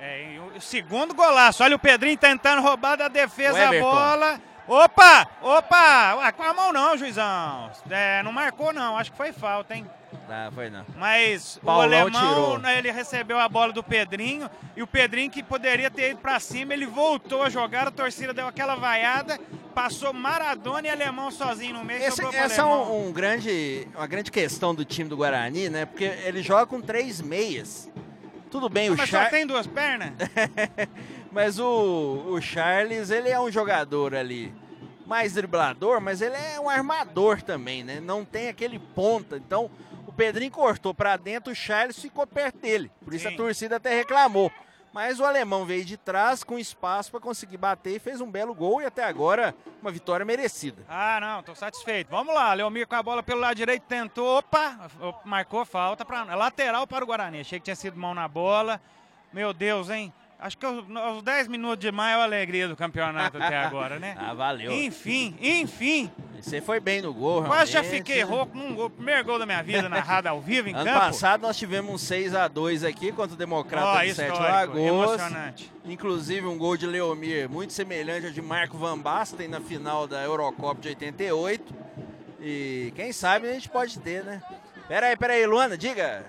[0.00, 4.40] É, o segundo golaço, olha o Pedrinho tentando roubar da defesa a bola.
[4.66, 7.70] Opa, opa, ah, com a mão não, juizão.
[7.90, 9.84] É, não marcou não, acho que foi falta, hein?
[10.28, 10.84] Não, foi não.
[10.96, 12.58] Mas Paulão o alemão, tirou.
[12.58, 16.38] né, ele recebeu a bola do Pedrinho e o Pedrinho que poderia ter ido pra
[16.38, 19.38] cima, ele voltou a jogar, a torcida deu aquela vaiada,
[19.74, 24.30] passou Maradona e alemão sozinho no meio, Esse- essa é um, um grande, uma grande
[24.30, 25.86] questão do time do Guarani, né?
[25.86, 27.90] Porque ele joga com três meias.
[28.50, 29.30] Tudo bem, o Mas só Char...
[29.30, 30.12] tem duas pernas?
[31.32, 34.54] mas o, o Charles, ele é um jogador ali
[35.06, 38.00] mais driblador, mas ele é um armador também, né?
[38.00, 39.36] Não tem aquele ponta.
[39.36, 39.70] Então,
[40.06, 42.90] o Pedrinho cortou pra dentro, o Charles ficou perto dele.
[43.02, 43.34] Por isso Sim.
[43.34, 44.52] a torcida até reclamou.
[44.92, 48.54] Mas o alemão veio de trás com espaço para conseguir bater e fez um belo
[48.54, 50.82] gol e até agora uma vitória merecida.
[50.86, 52.10] Ah, não, tô satisfeito.
[52.10, 56.34] Vamos lá, Leomir com a bola pelo lado direito, tentou, opa, opa, marcou falta para
[56.34, 57.40] lateral para o Guarani.
[57.40, 58.78] Achei que tinha sido mão na bola.
[59.32, 60.12] Meu Deus, hein?
[60.42, 64.00] Acho que aos aos 10 minutos de maio é a alegria do campeonato até agora,
[64.00, 64.16] né?
[64.18, 64.72] Ah, valeu.
[64.72, 66.10] Enfim, enfim.
[66.40, 68.90] Você foi bem no gol, Quase já fiquei rouco num gol.
[68.90, 70.98] Primeiro gol da minha vida, narrado ao vivo em Ano campo.
[70.98, 74.76] passado nós tivemos um 6 a 2 aqui contra o Democrata Ó, de Sete histórico,
[74.76, 75.20] Lagoas.
[75.20, 75.72] emocionante.
[75.84, 80.20] Inclusive um gol de Leomir muito semelhante ao de Marco Van Basten na final da
[80.24, 81.72] Eurocopa de 88.
[82.40, 84.42] E quem sabe a gente pode ter, né?
[84.88, 86.24] Pera aí, pera aí, Luana, diga.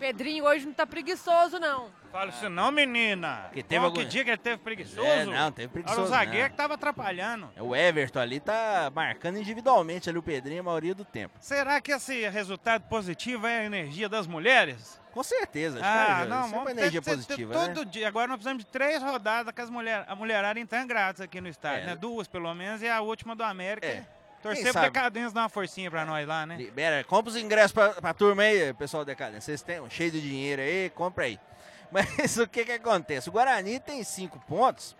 [0.00, 1.88] Pedrinho hoje não tá preguiçoso, não.
[2.10, 3.50] Fala isso não, menina.
[3.52, 5.06] Que teve Qual algum- que dia que ele teve preguiçoso?
[5.06, 6.06] É, não, teve Era o preguiçoso.
[6.08, 6.50] zagueiro não.
[6.50, 7.50] que tava atrapalhando.
[7.60, 11.34] O Everton ali tá marcando individualmente ali o Pedrinho a maioria do tempo.
[11.38, 14.98] Será que esse resultado positivo é a energia das mulheres?
[15.12, 17.52] Com certeza, acho Ah, que é, não, sempre vamos uma ter, energia ter- ter positiva,
[17.52, 17.90] todo né?
[17.90, 18.08] dia.
[18.08, 21.48] Agora nós precisamos de três rodadas com as mulher, a mulherada então grátis aqui no
[21.48, 21.86] estádio, É.
[21.88, 21.96] né?
[21.96, 23.86] Duas pelo menos e a última do América.
[23.86, 24.04] É.
[24.42, 24.82] Torcer pro?
[24.82, 26.56] Decadência dar uma forcinha pra nós lá, né?
[26.56, 29.44] Libera, compra os ingressos pra, pra turma aí, pessoal decadente.
[29.44, 31.38] Vocês têm um cheio de dinheiro aí, compra aí.
[31.90, 33.28] Mas o que que acontece?
[33.28, 34.96] O Guarani tem cinco pontos.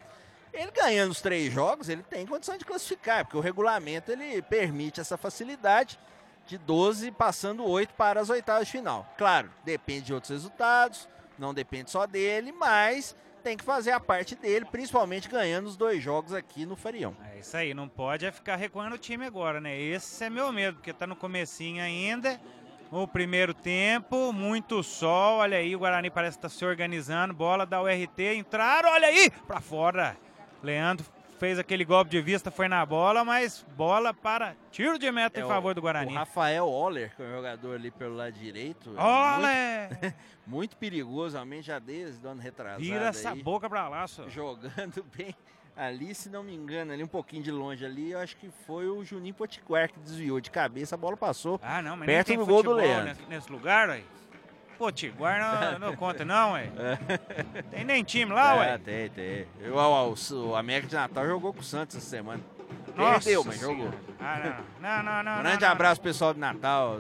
[0.52, 5.00] Ele ganhando os três jogos, ele tem condição de classificar, porque o regulamento ele permite
[5.00, 5.98] essa facilidade
[6.44, 9.06] de 12 passando 8 para as oitavas de final.
[9.16, 14.34] Claro, depende de outros resultados, não depende só dele, mas tem que fazer a parte
[14.36, 17.16] dele, principalmente ganhando os dois jogos aqui no Farião.
[17.32, 19.80] É isso aí, não pode é ficar recuando o time agora, né?
[19.80, 22.40] Esse é meu medo, porque tá no comecinho ainda.
[22.90, 27.80] O primeiro tempo, muito sol, olha aí, o Guarani parece estar se organizando, bola da
[27.80, 30.16] URT, entraram, olha aí, pra fora.
[30.62, 31.06] Leandro
[31.40, 35.42] fez aquele golpe de vista, foi na bola, mas bola para tiro de meta É
[35.42, 36.12] em favor do Guarani.
[36.12, 38.94] O Rafael Oller, que é o jogador ali pelo lado direito.
[38.94, 39.88] é Olha!
[39.88, 40.14] Muito,
[40.46, 42.82] muito perigoso, realmente, já desde o ano retrasado.
[42.82, 44.28] Vira essa aí, boca pra lá, só.
[44.28, 45.34] Jogando bem
[45.74, 48.86] ali, se não me engano, ali um pouquinho de longe ali, eu acho que foi
[48.86, 51.58] o Juninho Potiguar que desviou de cabeça, a bola passou.
[51.62, 53.16] Ah, não, mas Perto do gol do Leandro.
[53.30, 54.02] nesse, lugar, ué.
[54.80, 55.38] Pô, Tiguar
[55.78, 56.70] não, não conta não, ué.
[57.70, 58.78] Tem nem time lá, é, ué.
[58.78, 59.46] tem, tem.
[59.60, 62.40] Eu, o, o, o América de Natal jogou com o Santos essa semana.
[62.96, 63.76] Nossa Perdeu, mas Senhora.
[63.76, 63.94] jogou.
[64.18, 64.88] Ah, não.
[64.88, 65.42] Não, não, não.
[65.42, 66.96] Grande abraço, pessoal de Natal.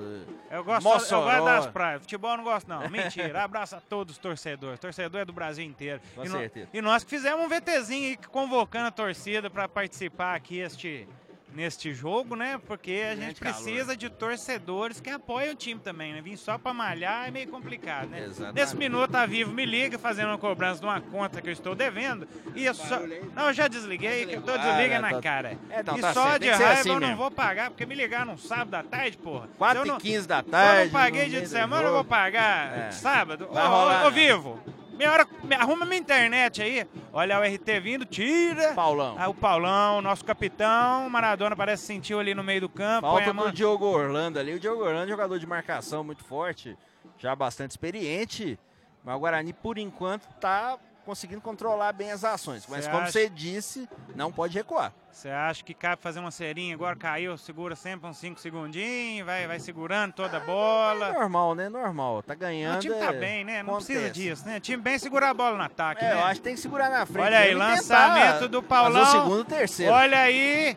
[0.50, 1.32] Eu gosto, Mossoró.
[1.32, 2.02] eu gosto das praias.
[2.02, 2.86] Futebol eu não gosto, não.
[2.90, 3.42] Mentira.
[3.44, 4.78] Abraço a todos os torcedores.
[4.78, 6.02] Torcedor é do Brasil inteiro.
[6.14, 6.68] Com e, no- certeza.
[6.74, 11.08] e nós que fizemos um VTzinho aí convocando a torcida para participar aqui este
[11.54, 12.60] neste jogo, né?
[12.66, 13.54] Porque a Grande gente calor.
[13.62, 16.20] precisa de torcedores que apoiem o time também, né?
[16.20, 18.24] Vim só pra malhar é meio complicado, né?
[18.24, 18.54] Exatamente.
[18.54, 21.74] Nesse minuto a Vivo me liga fazendo uma cobrança de uma conta que eu estou
[21.74, 23.00] devendo e eu só...
[23.34, 25.58] Não, eu já desliguei, que eu tô Ah, desliga tá- na cara.
[25.70, 27.16] É, não, e tá só certo, de raiva assim eu não mesmo.
[27.16, 29.48] vou pagar, porque me ligaram no sábado à tarde, porra.
[29.58, 30.84] 4 Se eu e não- 15 da se eu tarde.
[30.84, 32.90] não paguei dia de semana, eu vou pagar É.
[32.90, 33.48] sábado.
[33.52, 34.10] Vai Ô, ô, ô, né?
[34.10, 34.60] Vivo,
[35.00, 36.86] minha hora, me arruma minha internet aí.
[37.10, 38.74] Olha o RT vindo, tira.
[38.74, 39.16] Paulão.
[39.18, 41.08] Ah, o Paulão, nosso capitão.
[41.08, 43.08] Maradona parece que sentiu ali no meio do campo.
[43.08, 44.52] Falta do Diogo Orlando ali.
[44.52, 46.76] O Diogo Orlando é jogador de marcação muito forte,
[47.18, 48.58] já bastante experiente.
[49.02, 52.66] Mas o Guarani, por enquanto, tá conseguindo controlar bem as ações.
[52.68, 54.92] Mas Cê como acha- você disse, não pode recuar.
[55.12, 56.74] Você acha que cabe fazer uma serinha?
[56.74, 61.12] Agora caiu, segura sempre uns 5 segundinhos, vai, vai segurando toda a bola.
[61.12, 61.68] Normal, né?
[61.68, 62.22] Normal.
[62.22, 62.76] Tá ganhando.
[62.76, 63.62] o time tá é- bem, né?
[63.62, 63.92] Não acontece.
[63.92, 64.60] precisa disso, né?
[64.60, 66.14] Time bem segurar a bola no ataque, É, né?
[66.14, 67.24] eu acho que tem que segurar na frente.
[67.26, 69.02] Olha aí, lançamento tentar do Fazer Paulão.
[69.02, 69.92] o segundo, terceiro.
[69.92, 70.76] Olha aí,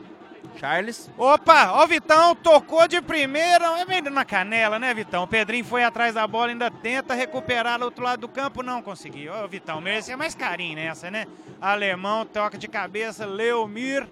[0.60, 1.10] Charles.
[1.18, 5.24] Opa, ó o Vitão, tocou de primeira, é meio na canela, né, Vitão?
[5.24, 8.82] O Pedrinho foi atrás da bola, ainda tenta recuperar do outro lado do campo, não
[8.82, 9.34] conseguiu.
[9.34, 11.26] Ó, o Vitão, merecia mais carinho nessa, né?
[11.60, 14.08] Alemão, toca de cabeça, Leomir,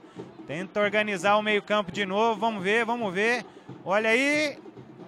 [0.47, 3.45] tenta organizar o meio campo de novo, vamos ver, vamos ver.
[3.85, 4.57] Olha aí,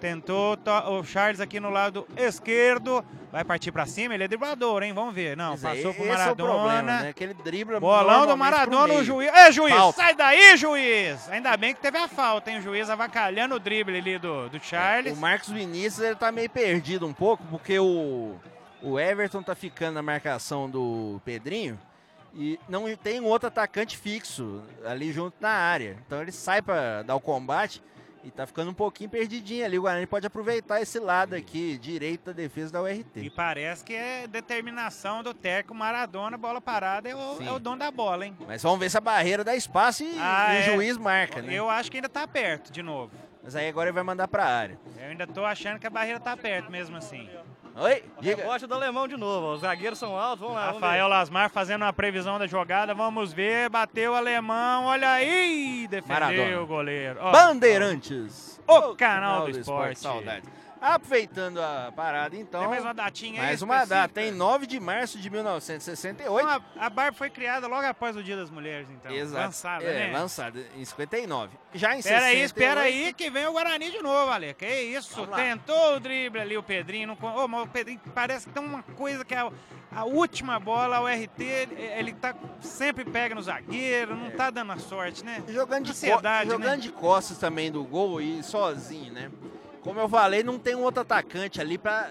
[0.04, 4.82] tentou to- o Charles aqui no lado esquerdo, vai partir pra cima, ele é driblador,
[4.82, 4.92] hein?
[4.92, 5.34] Vamos ver.
[5.34, 6.52] Não, Mas aí, passou pro é o Maradona.
[6.52, 7.12] problema, né?
[7.14, 9.30] Que ele dribla Bolão do pro Maradona, o juiz.
[9.32, 10.02] É, juiz, Falta.
[10.02, 11.26] sai daí, juiz!
[11.30, 12.58] Ainda bem que teve a falta, hein?
[12.58, 15.16] O juiz avacalhando o drible ali do, do Charles.
[15.16, 18.34] O Marcos Vinícius ele tá meio perdido um pouco, porque o,
[18.82, 21.80] o Everton tá ficando na marcação do Pedrinho
[22.34, 25.96] e não tem um outro atacante fixo ali junto na área.
[26.06, 27.82] Então ele sai para dar o combate
[28.24, 29.78] e tá ficando um pouquinho perdidinho ali.
[29.78, 33.30] O Guarani pode aproveitar esse lado aqui, direito da defesa da E URT.
[33.36, 37.90] parece que é determinação do técnico Maradona, bola parada é o, é o dono da
[37.90, 38.36] bola, hein?
[38.46, 40.62] Mas vamos ver se a barreira dá espaço e, Ah, e o é.
[40.74, 41.52] juiz marca, né?
[41.54, 43.12] Eu acho que ainda tá perto de novo.
[43.42, 44.78] Mas aí agora ele vai mandar pra área.
[44.98, 47.28] Eu ainda tô achando que a barreira tá perto mesmo assim.
[47.76, 48.36] Oi, diga.
[48.36, 49.54] Rebote do alemão de novo.
[49.54, 50.66] Os zagueiros são altos, vamos lá.
[50.66, 50.80] vamos.
[50.80, 56.20] Rafael Lasmar fazendo uma previsão da jogada, vamos ver, bateu o alemão, olha aí, defendeu
[56.20, 56.60] Maradona.
[56.60, 57.18] o goleiro.
[57.20, 58.60] Ó, Bandeirantes.
[58.66, 59.98] O canal do esporte.
[59.98, 60.48] Saudades.
[60.84, 62.60] Aproveitando a parada, então.
[62.60, 64.12] Tem mais uma datinha aí mais uma data.
[64.12, 66.22] Tem 9 de março de 1968.
[66.22, 69.10] Então, a, a Barbie foi criada logo após o Dia das Mulheres, então.
[69.10, 69.46] Exato.
[69.46, 70.12] Lançada, é, né?
[70.12, 71.56] lançada em 59.
[71.72, 74.52] Já em Espera aí, 68, espera aí que vem o Guarani de novo, Ale.
[74.52, 75.26] Que isso?
[75.28, 77.06] Tentou o drible ali, o Pedrinho.
[77.06, 77.34] Não...
[77.34, 79.50] Ô, mas o Pedrinho parece que tem uma coisa que é a,
[79.90, 84.72] a última bola, o RT, ele, ele tá sempre pega no zagueiro, não tá dando
[84.72, 85.42] a sorte, né?
[85.48, 86.76] Jogando de, Ansiedade, co jogando né?
[86.76, 89.30] de costas também do gol e sozinho, né?
[89.84, 92.10] Como eu falei, não tem um outro atacante ali pra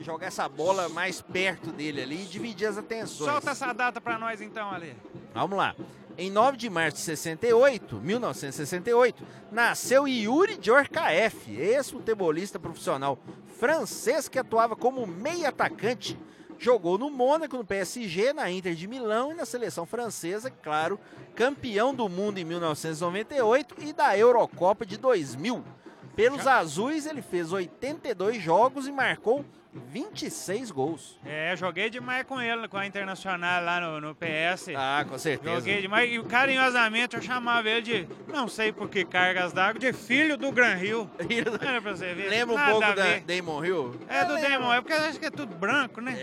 [0.00, 3.30] jogar essa bola mais perto dele ali e dividir as atenções.
[3.30, 4.96] Solta essa data pra nós então, Ale.
[5.32, 5.76] Vamos lá.
[6.18, 13.16] Em 9 de março de 68, 1968, nasceu Yuri Djorkaeff, ex-futebolista profissional
[13.56, 16.18] francês que atuava como meio atacante.
[16.58, 20.98] Jogou no Mônaco, no PSG, na Inter de Milão e na seleção francesa, claro,
[21.36, 25.64] campeão do mundo em 1998 e da Eurocopa de 2000.
[26.14, 31.18] Pelos azuis, ele fez 82 jogos e marcou 26 gols.
[31.24, 34.68] É, joguei demais com ele, com a Internacional lá no, no PS.
[34.76, 35.56] Ah, com certeza.
[35.56, 39.92] Joguei demais e carinhosamente eu chamava ele de, não sei por que cargas d'água, de
[39.94, 41.10] filho do Gran Rio.
[41.66, 42.28] Era pra você ver.
[42.28, 43.18] Lembra um Nada pouco a da.
[43.20, 44.00] Damon Hill?
[44.08, 44.50] É do lembro.
[44.50, 46.14] Demon, é porque acho que é tudo branco, né?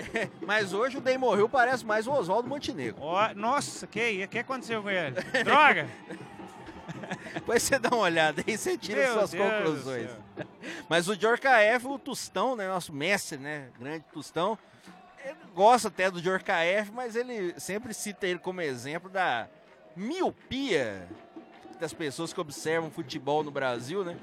[0.46, 3.02] Mas hoje o Damon Hill parece mais o Oswaldo Montenegro.
[3.02, 5.16] Ó, nossa, que que aconteceu com ele?
[5.44, 5.88] Droga?
[7.34, 10.10] Depois você dá uma olhada aí, você tira Meu suas Deus conclusões.
[10.88, 14.58] Mas o Djorkaeff, o Tostão, né, nosso mestre, né, grande Tostão,
[15.24, 19.48] ele gosta até do Djorkaeff, mas ele sempre cita ele como exemplo da
[19.96, 21.08] miopia
[21.80, 24.18] das pessoas que observam futebol no Brasil, né?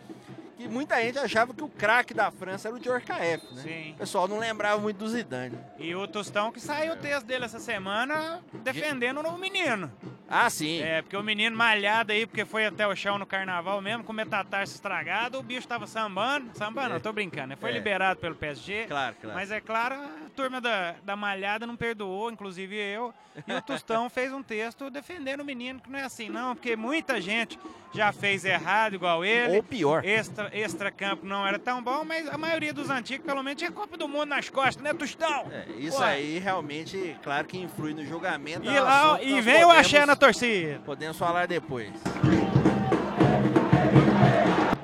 [0.57, 3.62] Que muita gente achava que o craque da França era o Djorkaeff, né?
[3.62, 3.92] Sim.
[3.92, 5.59] O pessoal não lembrava muito do Zidane.
[5.79, 9.92] E o Tostão que saiu o texto dele essa semana defendendo o menino.
[10.29, 10.81] Ah, sim.
[10.81, 14.12] É, porque o menino malhado aí, porque foi até o chão no carnaval mesmo, com
[14.12, 16.51] metatarso estragado, o bicho tava sambando.
[16.55, 17.57] Sambando, não, tô brincando, né?
[17.57, 17.73] Foi É.
[17.75, 18.87] liberado pelo PSG.
[18.88, 19.37] Claro, claro.
[19.38, 23.12] Mas é claro, a turma da, da Malhada não perdoou, inclusive eu.
[23.47, 26.75] E o Tostão fez um texto defendendo o menino, que não é assim, não, porque
[26.75, 27.59] muita gente
[27.95, 29.57] já fez errado igual ele.
[29.57, 30.05] Ou pior.
[30.05, 33.70] Extra, extra campo não era tão bom, mas a maioria dos antigos, pelo menos, tinha
[33.70, 35.46] Copa do Mundo nas costas, né, Tostão?
[35.50, 38.64] É, isso aí realmente, claro que influi no julgamento.
[38.64, 40.80] E, lá, e vem o axé na torcida.
[40.85, 41.92] Podemos falar depois.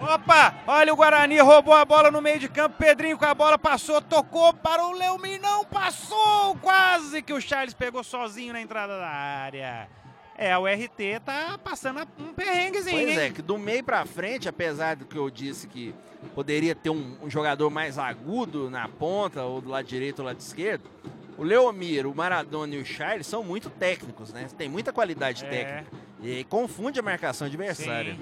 [0.01, 3.59] Opa, olha o Guarani, roubou a bola no meio de campo, Pedrinho com a bola
[3.59, 8.99] passou, tocou para o Leomir, não passou, quase que o Charles pegou sozinho na entrada
[8.99, 9.89] da área.
[10.43, 13.19] É, o RT tá passando um perrenguezinho, Pois hein?
[13.19, 15.95] é, que do meio pra frente, apesar do que eu disse que
[16.35, 20.27] poderia ter um, um jogador mais agudo na ponta, ou do lado direito ou do
[20.29, 20.83] lado esquerdo,
[21.39, 24.47] o Leomir, o Maradona e o Charles são muito técnicos, né?
[24.59, 25.49] Tem muita qualidade É.
[25.49, 25.87] técnica.
[26.23, 28.15] E confunde a marcação adversária.
[28.15, 28.21] Sim.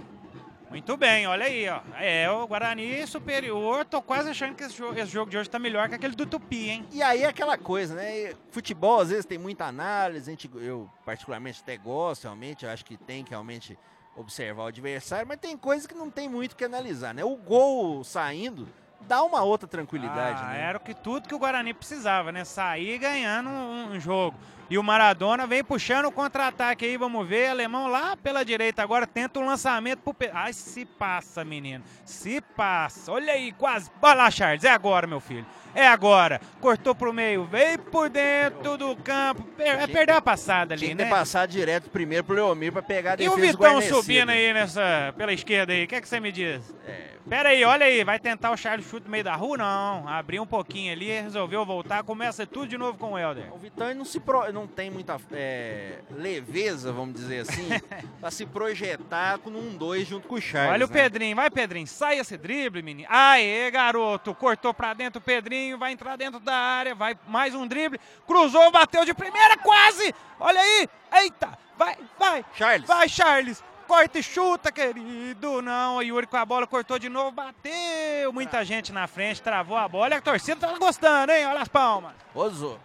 [0.71, 1.81] Muito bem, olha aí, ó.
[1.99, 3.85] É, o Guarani superior.
[3.85, 6.25] Tô quase achando que esse jogo, esse jogo de hoje tá melhor que aquele do
[6.25, 6.87] Tupi, hein?
[6.93, 8.35] E aí é aquela coisa, né?
[8.53, 12.85] Futebol às vezes tem muita análise, a gente, eu particularmente até gosto realmente, eu acho
[12.85, 13.77] que tem que realmente
[14.17, 17.25] observar o adversário, mas tem coisas que não tem muito que analisar, né?
[17.25, 18.69] O gol saindo
[19.09, 20.61] dá uma outra tranquilidade, Ah, né?
[20.61, 22.45] Era o que tudo que o Guarani precisava, né?
[22.45, 24.37] Sair ganhando um, um jogo.
[24.71, 27.49] E o Maradona vem puxando o contra-ataque aí, vamos ver.
[27.49, 30.15] Alemão lá pela direita agora tenta um lançamento pro.
[30.15, 30.31] Pe...
[30.33, 31.83] Ai, se passa, menino.
[32.05, 33.11] Se passa.
[33.11, 33.91] Olha aí, quase.
[34.01, 34.63] Olha lá, Charles.
[34.63, 35.45] É agora, meu filho.
[35.75, 36.41] É agora.
[36.61, 39.43] Cortou pro meio, veio por dentro do campo.
[39.43, 39.89] Per...
[39.89, 41.05] Perdeu a passada ali, Tinha que né?
[41.05, 44.31] ter passado direto primeiro pro Leomir pra pegar a E defesa o do Vitão subindo
[44.31, 46.75] aí nessa, pela esquerda aí, o que, é que você me diz?
[46.87, 49.57] É, Pera aí, olha aí, vai tentar o Charles chute no meio da rua?
[49.57, 53.55] Não, abriu um pouquinho ali, resolveu voltar, começa tudo de novo com o Helder.
[53.55, 57.69] o Vitão não, se pro- não tem muita é, leveza, vamos dizer assim,
[58.21, 60.73] pra se projetar com um 2 junto com o Charles.
[60.73, 60.95] olha o né?
[61.03, 63.09] Pedrinho, vai Pedrinho, sai esse drible, menino.
[63.11, 67.67] Aê, garoto, cortou pra dentro o Pedrinho, vai entrar dentro da área, vai mais um
[67.67, 70.13] drible, cruzou, bateu de primeira, quase!
[70.41, 70.89] Olha aí,
[71.23, 72.89] eita, vai, vai, Charles.
[72.89, 73.63] vai Charles!
[73.91, 75.61] Corta e chuta, querido.
[75.61, 78.33] Não, o Yuri com a bola cortou de novo, bateu.
[78.33, 80.11] Muita gente na frente, travou a bola.
[80.11, 81.45] E a torcida tá gostando, hein?
[81.47, 82.13] Olha as palmas.
[82.33, 82.79] Osou.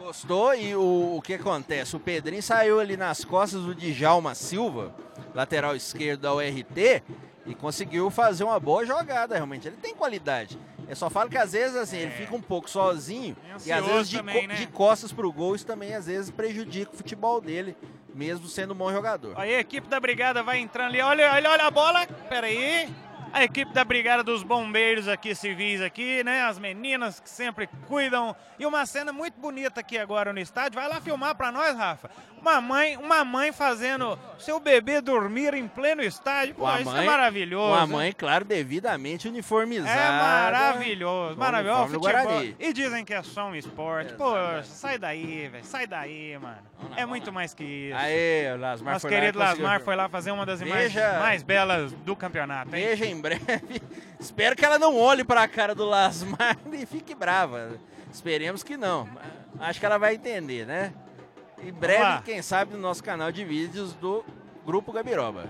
[0.00, 1.94] Gostou e o, o que acontece?
[1.94, 4.92] O Pedrinho saiu ali nas costas do Djalma Silva,
[5.32, 7.04] lateral esquerdo da URT,
[7.46, 9.68] e conseguiu fazer uma boa jogada, realmente.
[9.68, 10.58] Ele tem qualidade.
[10.88, 13.86] Eu só falo que às vezes assim, ele fica um pouco sozinho É e às
[13.86, 14.54] vezes de, também, co- né?
[14.56, 17.76] de costas pro gol isso também às vezes prejudica o futebol dele,
[18.16, 19.34] mesmo sendo um bom jogador.
[19.38, 21.00] Aí a equipe da brigada vai entrando ali.
[21.00, 22.06] Olha, olha, olha a bola.
[22.28, 22.88] Pera aí.
[23.32, 26.44] A equipe da brigada dos bombeiros aqui, civis aqui, né?
[26.44, 28.34] As meninas que sempre cuidam.
[28.58, 30.80] E uma cena muito bonita aqui agora no estádio.
[30.80, 32.10] Vai lá filmar pra nós, Rafa.
[32.40, 36.54] Uma mãe, uma mãe fazendo seu bebê dormir em pleno estádio.
[36.54, 37.72] Pô, Uma isso é mãe- maravilhoso.
[37.74, 39.90] Uma mãe, claro, devidamente uniformizada.
[39.90, 41.94] É maravilhoso, maravilhoso.
[41.94, 42.42] Futebol.
[42.58, 44.12] E dizem que é só um esporte.
[44.14, 45.64] Poxa, sai daí, velho.
[45.64, 46.58] Sai daí, mano.
[46.96, 47.96] É muito mais que isso.
[47.98, 50.92] Aê, o Lasmar Nosso foi lá querido conseguiu Lasmar foi lá fazer uma das imagens
[50.92, 52.86] Veja- mais belas do campeonato, hein?
[52.86, 53.42] Veja em breve.
[54.20, 57.72] Espero que ela não olhe para a cara do Lasmar e fique brava.
[58.12, 59.08] Esperemos que não.
[59.58, 60.92] Acho que ela vai entender, né?
[61.62, 64.24] Em breve, quem sabe, no nosso canal de vídeos do
[64.64, 65.44] Grupo Gabiroba.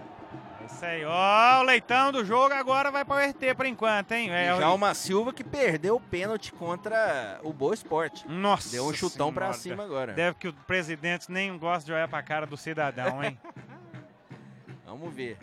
[0.64, 4.30] Isso aí, ó, o leitão do jogo agora vai para o RT por enquanto, hein?
[4.32, 8.26] É, e já uma Silva que perdeu o pênalti contra o Boa Esporte.
[8.28, 9.82] Nossa Deu um chutão pra Senhora.
[9.82, 10.12] cima agora.
[10.12, 13.38] Deve que o presidente nem gosta de olhar pra cara do cidadão, hein?
[14.84, 15.38] Vamos ver.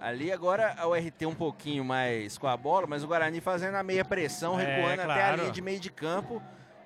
[0.00, 3.82] Ali agora a URT um pouquinho mais com a bola, mas o Guarani fazendo a
[3.82, 5.36] meia pressão, É, recuando até a claro.
[5.40, 6.42] linha de meio de campo.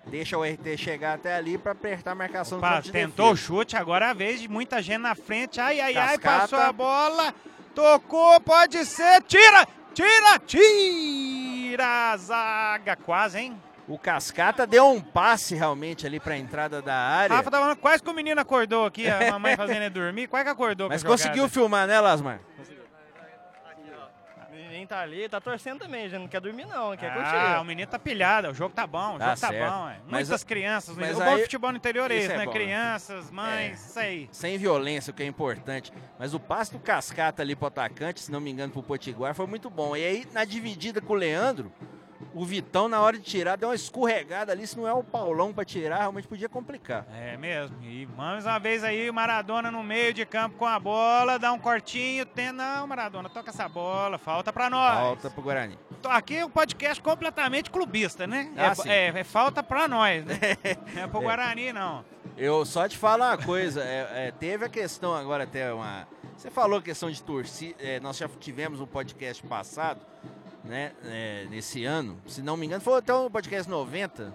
[0.07, 3.37] Deixa o RT chegar até ali para apertar a marcação do Opa, de tentou o
[3.37, 5.61] chute, agora é a vez de muita gente na frente.
[5.61, 6.41] Ai, ai, ai, Cascata.
[6.41, 7.35] passou a bola.
[7.75, 9.23] Tocou, pode ser.
[9.23, 12.97] Tira, tira, tira a zaga.
[12.97, 13.61] Quase, hein?
[13.89, 17.35] O Cascata deu um passe realmente ali para a entrada da área.
[17.35, 20.29] Rafa tá falando, quase que o menino acordou aqui, a mamãe fazendo ele dormir.
[20.29, 22.41] Quase que acordou mas conseguiu filmar, né, Lasmar?
[24.83, 27.61] Menino tá ali, tá torcendo também, já não quer dormir não, quer Ah, curtir.
[27.61, 29.71] o menino tá pilhado, o jogo tá bom, o Tá jogo tá certo.
[29.73, 29.89] bom.
[29.89, 29.97] É.
[30.09, 32.45] Mas Muitas crianças, mas o bom aí- futebol no interior é isso é né?
[32.47, 32.53] bom?
[32.53, 33.75] Crianças, mães, É.
[33.91, 34.29] isso aí.
[34.33, 35.93] Sem violência, o que é importante.
[36.19, 39.47] Mas o passe do Cascata ali pro atacante, se não me engano, pro Potiguar, foi
[39.47, 39.97] muito bom.
[39.97, 41.73] E aí, na dividida com o Leandro,
[42.35, 44.67] o Vitão, na hora de tirar, deu uma escorregada ali.
[44.67, 47.07] Se não é o Paulão para tirar, realmente podia complicar.
[47.15, 47.77] É mesmo.
[47.83, 51.53] E mais uma vez aí, o Maradona no meio de campo com a bola, dá
[51.53, 52.53] um cortinho, tem.
[52.53, 54.95] Não, Maradona, toca essa bola, falta pra nós.
[54.99, 55.79] Falta pro Guarani.
[56.05, 58.53] Aqui é um podcast completamente clubista, né?
[58.57, 60.35] Ah, é, é- é falta pra nós, né?
[60.95, 62.05] Não é pro Guarani, não.
[62.37, 66.09] Eu só te falo uma coisa, é, é, teve a questão agora até uma.
[66.37, 70.01] Você falou questão de torcida, é, nós já tivemos um podcast passado,
[70.65, 74.35] né, é, nesse ano, se não me engano, foi até o podcast 90,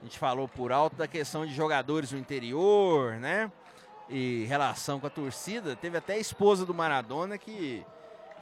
[0.00, 3.50] a gente falou por alto da questão de jogadores no interior, né,
[4.08, 7.84] e relação com a torcida, teve até a esposa do Maradona que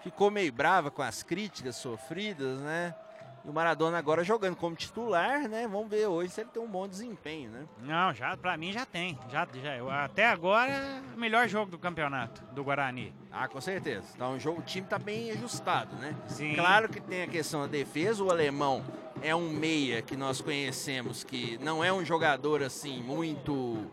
[0.02, 2.94] ficou meio brava com as críticas sofridas, né,
[3.48, 6.68] e o Maradona agora jogando como titular, né, vamos ver hoje se ele tem um
[6.68, 7.66] bom desempenho, né.
[7.80, 9.18] Não, já, pra mim já tem.
[9.30, 13.14] Já, já, até agora, o melhor jogo do campeonato, do Guarani.
[13.32, 14.06] Ah, com certeza.
[14.14, 16.14] Então o, jogo, o time tá bem ajustado, né?
[16.26, 16.54] Sim.
[16.54, 18.22] Claro que tem a questão da defesa.
[18.22, 18.84] O alemão
[19.22, 23.86] é um meia que nós conhecemos que não é um jogador assim muito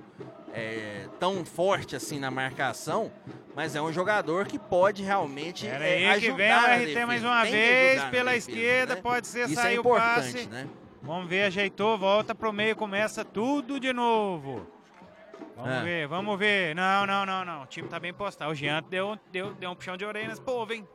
[0.56, 3.12] é, tão forte assim na marcação,
[3.56, 7.06] mas é um jogador que pode realmente Pera é, aí que vem o RT defesa,
[7.08, 9.02] mais uma tem vez pela defesa, esquerda, né?
[9.02, 10.48] pode ser Isso sair é o passe.
[10.48, 10.68] né?
[11.04, 14.66] Vamos ver, ajeitou, volta pro meio, começa tudo de novo.
[15.56, 15.84] Vamos Ah.
[15.84, 16.74] ver, vamos ver.
[16.76, 17.64] Não, não, não, não.
[17.64, 18.52] O time tá bem postado.
[18.52, 20.86] O Jean deu, deu, deu um puxão de orelha nesse povo, hein?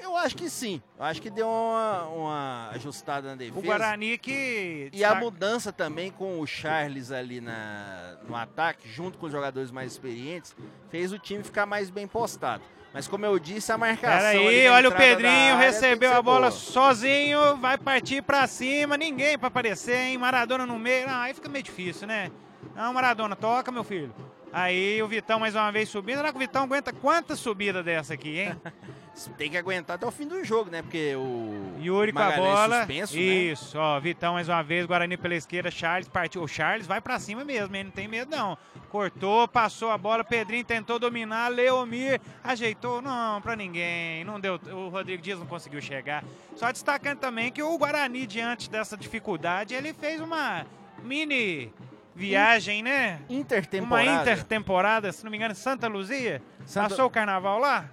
[0.00, 0.82] Eu acho que sim.
[0.98, 3.58] Eu acho que deu uma, uma ajustada na defesa.
[3.58, 4.90] O Guarani que.
[4.92, 9.70] E a mudança também com o Charles ali na, no ataque, junto com os jogadores
[9.70, 10.54] mais experientes,
[10.90, 12.62] fez o time ficar mais bem postado.
[12.92, 14.40] Mas como eu disse, a marcação.
[14.40, 16.50] Peraí, olha o Pedrinho, recebeu a bola boa.
[16.50, 20.16] sozinho, vai partir pra cima, ninguém pra aparecer, hein?
[20.16, 22.30] Maradona no meio, não, aí fica meio difícil, né?
[22.74, 24.14] Não, Maradona, toca, meu filho.
[24.56, 26.16] Aí o Vitão mais uma vez subindo.
[26.16, 28.56] Será que o Vitão aguenta quantas subidas dessa aqui, hein?
[29.36, 30.80] Tem que aguentar até o fim do jogo, né?
[30.80, 31.74] Porque o.
[31.78, 32.78] Yuri com a bola.
[32.78, 33.20] suspenso, né?
[33.20, 36.42] Isso, ó, Vitão mais uma vez, Guarani pela esquerda, Charles partiu.
[36.42, 37.84] O Charles vai pra cima mesmo, hein?
[37.84, 38.56] Não tem medo não.
[38.88, 44.24] Cortou, passou a bola, Pedrinho tentou dominar, Leomir ajeitou, não, pra ninguém.
[44.24, 46.24] Não deu, o Rodrigo Dias não conseguiu chegar.
[46.54, 50.64] Só destacando também que o Guarani diante dessa dificuldade, ele fez uma
[51.02, 51.70] mini
[52.16, 53.20] viagem, né?
[53.28, 54.22] Uma Intertemporada.
[54.22, 56.42] intertemporada, se não me engano, em Santa Luzia.
[56.64, 57.90] Santa- Passou o carnaval lá?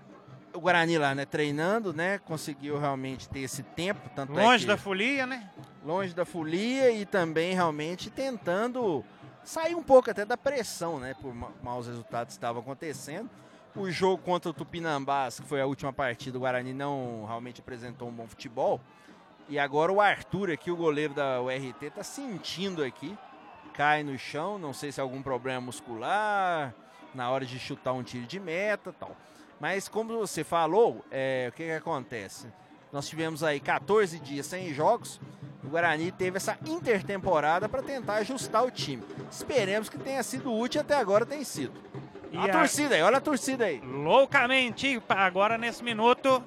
[0.53, 1.25] O Guarani lá, né?
[1.25, 2.19] Treinando, né?
[2.19, 4.09] Conseguiu realmente ter esse tempo.
[4.15, 5.49] Tanto é Longe que- da folia, né?
[5.85, 9.03] longe da folia e também realmente tentando
[9.43, 11.13] sair um pouco até da pressão, né?
[11.21, 13.29] Por ma- maus resultados que estavam acontecendo.
[13.75, 18.07] O jogo contra o Tupinambás, que foi a última partida, o Guarani não realmente apresentou
[18.07, 18.79] um bom futebol.
[19.49, 23.17] E agora o Arthur aqui, o goleiro da URT, tá sentindo aqui.
[23.73, 26.73] Cai no chão, não sei se é algum problema muscular,
[27.13, 29.15] na hora de chutar um tiro de meta e tal.
[29.59, 32.47] Mas como você falou, é, o que, que acontece?
[32.91, 35.19] Nós tivemos aí 14 dias sem jogos.
[35.63, 39.01] O Guarani teve essa intertemporada para tentar ajustar o time.
[39.31, 41.73] Esperemos que tenha sido útil até agora tem sido.
[42.31, 43.79] E a a- torcida aí, olha a torcida aí.
[43.79, 46.43] loucamente agora nesse minuto.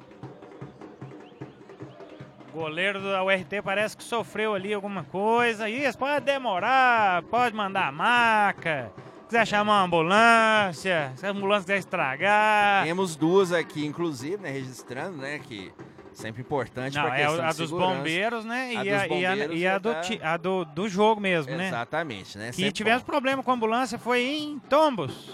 [2.56, 5.68] Goleiro da URT parece que sofreu ali alguma coisa.
[5.68, 8.90] Isso pode demorar, pode mandar a maca.
[8.96, 12.84] Se quiser chamar uma ambulância, se a ambulância quiser estragar.
[12.84, 15.70] Temos duas aqui, inclusive, né, registrando, né, que
[16.14, 18.72] sempre importante para é questão a de dos bombeiros, né?
[18.76, 21.54] A E dos a, a- bombeiros e a do, tá- a do, do jogo mesmo,
[21.54, 21.66] né?
[21.68, 22.50] Exatamente, né?
[22.54, 23.06] Que tivemos bom.
[23.06, 25.30] problema com a ambulância foi em Tombos.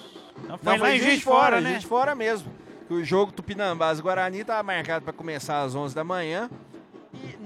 [0.49, 1.71] Não foi Não, lá em Juiz de Fora, né?
[1.71, 2.53] Juiz de Fora mesmo.
[2.91, 6.51] O jogo Tupinambás e Guarani estava marcado para começar às 11 da manhã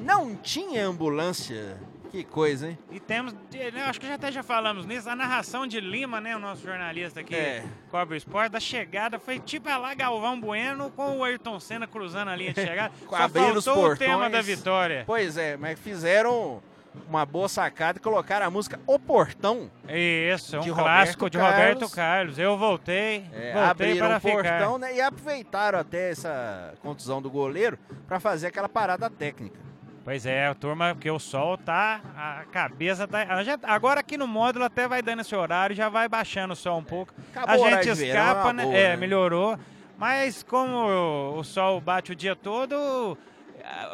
[0.07, 1.77] não tinha ambulância.
[2.11, 2.79] Que coisa, hein?
[2.91, 6.35] E temos, eu acho que já até já falamos nisso, a narração de Lima, né,
[6.35, 7.65] o nosso jornalista aqui, É.
[7.91, 12.29] cobre o esporte, da chegada foi tipo lá Galvão Bueno com o Ayrton Senna cruzando
[12.29, 12.95] a linha de chegada.
[13.11, 14.33] Só abrindo os faltou o tema portões.
[14.33, 15.03] da vitória.
[15.05, 16.63] Pois é, mas fizeram
[17.07, 19.71] uma boa sacada e colocaram a música O Portão.
[19.87, 21.93] Isso, um De clássico Roberto de Roberto Carlos.
[21.95, 22.39] Carlos.
[22.39, 24.43] Eu voltei, É, voltei para o portão
[24.75, 24.79] ficar.
[24.79, 27.77] né, e aproveitaram até essa contusão do goleiro
[28.09, 29.66] para fazer aquela parada técnica.
[30.07, 33.43] Pois é, turma, porque o sol tá, a cabeça tá...
[33.43, 36.79] gente- agora aqui no módulo até vai dando esse horário, já vai baixando o sol
[36.79, 37.13] um pouco.
[37.35, 38.63] Acabou a gente verão, é escapa, né?
[38.63, 38.97] boa, é, né?
[38.97, 39.59] melhorou.
[39.99, 43.19] Mas como o, sol bate o dia todo,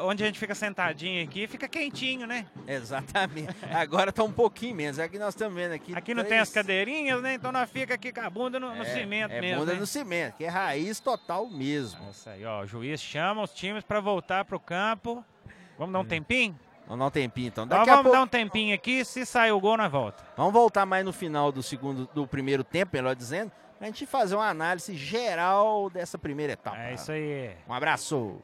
[0.02, 2.44] onde a gente fica sentadinho aqui, fica quentinho, né?
[2.68, 3.56] Exatamente.
[3.72, 4.98] Agora tá um pouquinho menos.
[4.98, 5.94] É que nós estamos vendo aqui.
[5.96, 7.32] Aqui não tem três- as cadeirinhas, né?
[7.32, 9.60] Então nós fica aqui com a bunda no, no É, cimento é mesmo.
[9.60, 9.80] bunda né?
[9.80, 11.98] no cimento, que é raiz total mesmo.
[12.10, 12.60] Isso aí, ó.
[12.60, 15.24] O juiz chama os times para voltar pro campo.
[15.78, 16.58] Vamos dar um tempinho?
[16.86, 17.66] Vamos dar um tempinho então.
[17.66, 18.16] Daqui a vamos pouco.
[18.18, 19.04] dar um tempinho aqui.
[19.04, 20.24] Se sair o gol, nós volta.
[20.36, 24.34] Vamos voltar mais no final do segundo, do primeiro tempo, melhor dizendo, pra gente fazer
[24.34, 26.78] uma análise geral dessa primeira etapa.
[26.78, 27.56] É isso aí.
[27.68, 28.40] Um abraço.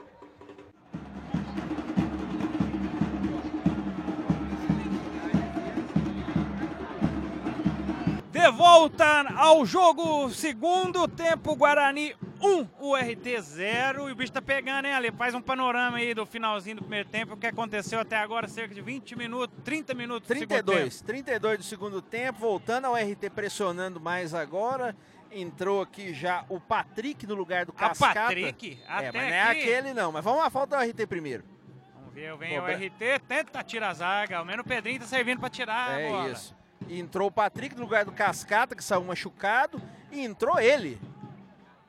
[8.30, 14.08] De volta ao jogo, segundo tempo, Guarani 1, URT 0.
[14.08, 15.10] E o bicho tá pegando, hein, Ale?
[15.12, 18.74] Faz um panorama aí do finalzinho do primeiro tempo, o que aconteceu até agora, cerca
[18.74, 20.64] de 20 minutos, 30 minutos do segundo tempo.
[20.64, 24.94] 32, 32 do segundo tempo, voltando ao RT pressionando mais agora.
[25.30, 28.20] Entrou aqui já o Patrick no lugar do A Cascata.
[28.20, 29.60] Patrick, É, até mas não é aqui.
[29.60, 31.44] aquele não, mas vamos à falta do RT primeiro.
[31.94, 35.06] Vamos ver, vem o Cobra- RT, tenta tirar a zaga, ao menos o Pedrinho tá
[35.06, 36.30] servindo pra tirar a é bola.
[36.30, 36.56] isso.
[36.88, 40.98] Entrou o Patrick no lugar do Cascata, que saiu machucado, e entrou ele.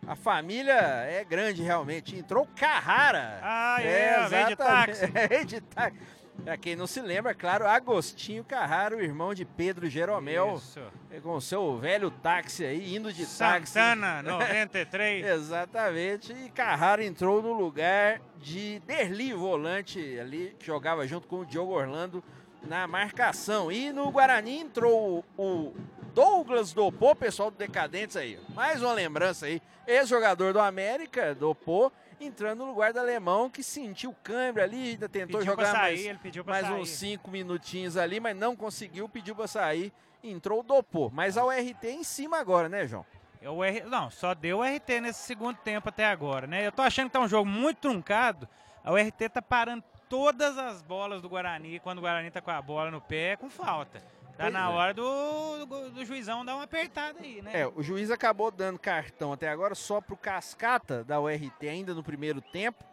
[0.10, 2.18] A família é grande realmente.
[2.18, 3.40] Entrou Carrara.
[3.44, 5.06] Ah, é, veio de táxi.
[5.30, 6.00] Veio de táxi.
[6.44, 10.82] Pra quem não se lembra, claro, Agostinho Carrara, o irmão de Pedro Jeromel, Isso.
[11.22, 13.68] com o seu velho táxi aí, indo de táxi.
[13.74, 15.28] Santana, 93.
[15.28, 16.34] Exatamente.
[16.34, 21.74] E Carrara entrou no lugar de Derli, volante ali, que jogava junto com o Diogo
[21.74, 22.24] Orlando
[22.64, 23.72] na marcação.
[23.72, 25.74] E no Guarani entrou o
[26.14, 28.40] Douglas Dopô, pessoal do Decadentes aí.
[28.54, 29.62] Mais uma lembrança aí.
[29.88, 35.40] Ex-jogador do América, Dopô, entrando no lugar do alemão que sentiu câimbra ali, ainda tentou
[35.40, 36.80] Pediu jogar sair, mais, mais sair.
[36.80, 39.92] uns cinco minutinhos ali, mas não conseguiu, pediu pra sair.
[40.24, 41.10] Entrou o Dopô.
[41.10, 43.06] Mas a URT em cima agora, né, João?
[43.42, 43.84] É o R...
[43.86, 46.68] Não, só deu o RT nesse segundo tempo até agora, né?
[46.68, 48.48] Eu tô achando que tá um jogo muito truncado.
[48.84, 52.62] A URT tá parando todas as bolas do Guarani quando o Guarani tá com a
[52.62, 54.00] bola no pé com falta.
[54.36, 54.74] Tá Pois na é.
[54.74, 57.52] hora do, do, do juizão dar uma apertada aí, né?
[57.62, 62.02] É, o juiz acabou dando cartão até agora só pro Cascata da URT ainda no
[62.02, 62.84] primeiro tempo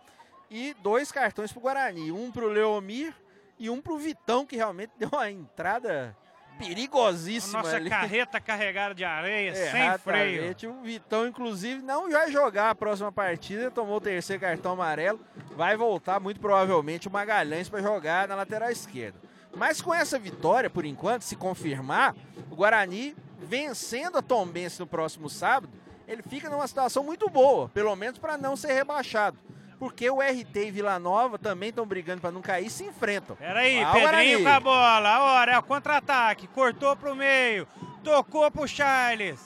[0.51, 3.15] e dois cartões pro Guarani, um pro Leomir
[3.59, 6.17] e um pro Vitão que realmente deu uma entrada
[6.59, 7.91] perigosíssima Nossa ali.
[7.91, 10.55] carreta carregada de areia, É, sem freio.
[10.71, 15.21] O Vitão, inclusive, não vai jogar a próxima partida, tomou o terceiro cartão amarelo.
[15.57, 19.19] Vai voltar, muito provavelmente, o Magalhães para jogar na lateral esquerda.
[19.55, 22.15] Mas com essa vitória, por enquanto, se confirmar,
[22.51, 25.73] o Guarani vencendo a Tombense no próximo sábado,
[26.07, 29.39] ele fica numa situação muito boa, pelo menos para não ser rebaixado.
[29.79, 33.37] Porque o RT e Vila Nova também estão brigando para não cair e se enfrentam.
[33.37, 35.09] Peraí, Ah, o Pedrinho com a bola.
[35.09, 36.47] A hora é o contra-ataque.
[36.49, 37.67] Cortou pro meio.
[38.03, 39.39] Tocou pro Charles.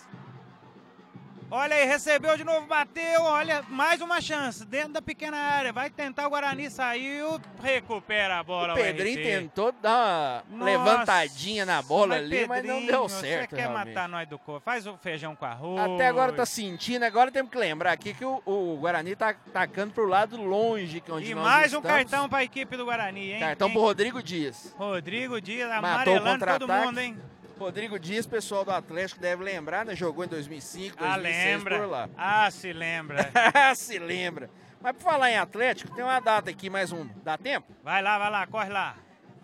[1.53, 3.23] Olha aí, recebeu de novo, bateu.
[3.23, 5.73] Olha, mais uma chance dentro da pequena área.
[5.73, 8.75] Vai tentar o Guarani, saiu, recupera a bola.
[8.75, 9.25] O Pedrinho RT.
[9.25, 13.51] tentou dar uma Nossa, levantadinha na bola ali, mas não Pedrinho, deu certo.
[13.51, 13.89] Você quer realmente.
[13.89, 14.65] matar nós do corpo?
[14.65, 15.81] Faz o feijão com arroz.
[15.93, 19.93] Até agora tá sentindo, agora temos que lembrar aqui que o, o Guarani tá atacando
[19.93, 21.89] pro lado longe, que é onde E mais um estamos.
[21.91, 23.41] cartão pra equipe do Guarani, hein?
[23.41, 24.73] Cartão Quem- pro Rodrigo Dias.
[24.79, 27.19] Rodrigo Dias amarelando todo mundo, hein?
[27.61, 29.95] Rodrigo Dias, pessoal do Atlético deve lembrar, né?
[29.95, 31.79] Jogou em 2005, Ah, 2006 lembra.
[31.79, 32.09] por lá.
[32.17, 33.31] Ah, se lembra.
[33.77, 34.49] Se lembra.
[34.81, 37.07] Mas por falar em Atlético, tem uma data aqui, mais um.
[37.23, 37.71] Dá tempo?
[37.85, 38.97] Vai lá, vai lá, corre lá.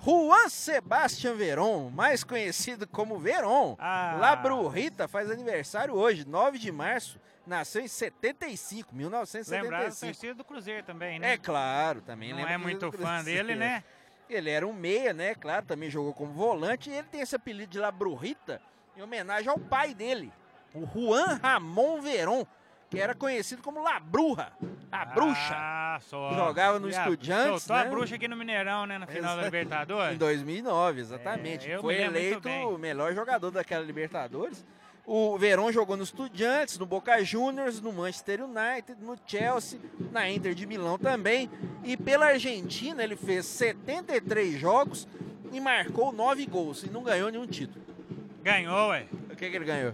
[0.02, 3.76] Juan Sebastian Veron, mais conhecido como Veron.
[3.78, 4.16] Ah.
[4.18, 7.20] Labrurrita faz aniversário hoje, 9 de março.
[7.46, 10.00] Nasceu em 75, Lembrado da 1975.
[10.12, 11.34] torcida do Cruzeiro também, né?
[11.34, 13.84] É claro, também Não é do muito fã dele, né?
[14.28, 15.34] Ele era um meia, né?
[15.34, 16.90] Claro, também jogou como volante.
[16.90, 18.60] E ele tem esse apelido de Labrurita
[18.96, 20.32] em homenagem ao pai dele,
[20.74, 22.46] o Juan Ramon Veron,
[22.88, 24.52] que era conhecido como Labrurra,
[24.90, 25.54] a bruxa.
[25.54, 26.32] Ah, só.
[26.32, 27.90] Jogava no a- Estudiantes, Soltou a né?
[27.90, 28.96] bruxa aqui no Mineirão, né?
[28.98, 29.42] Na final da.
[29.42, 30.14] Libertadores.
[30.14, 31.70] Em 2009, exatamente.
[31.70, 34.64] É, Foi eleito o melhor jogador daquela Libertadores.
[35.06, 39.78] O Verón jogou no Estudiantes, no Boca Juniors, no Manchester United, no Chelsea,
[40.10, 41.48] na Inter de Milão também.
[41.84, 45.06] E pela Argentina ele fez 73 jogos
[45.52, 47.84] e marcou 9 gols e não ganhou nenhum título.
[48.42, 49.06] Ganhou, ué.
[49.30, 49.92] O que, que ele ganhou?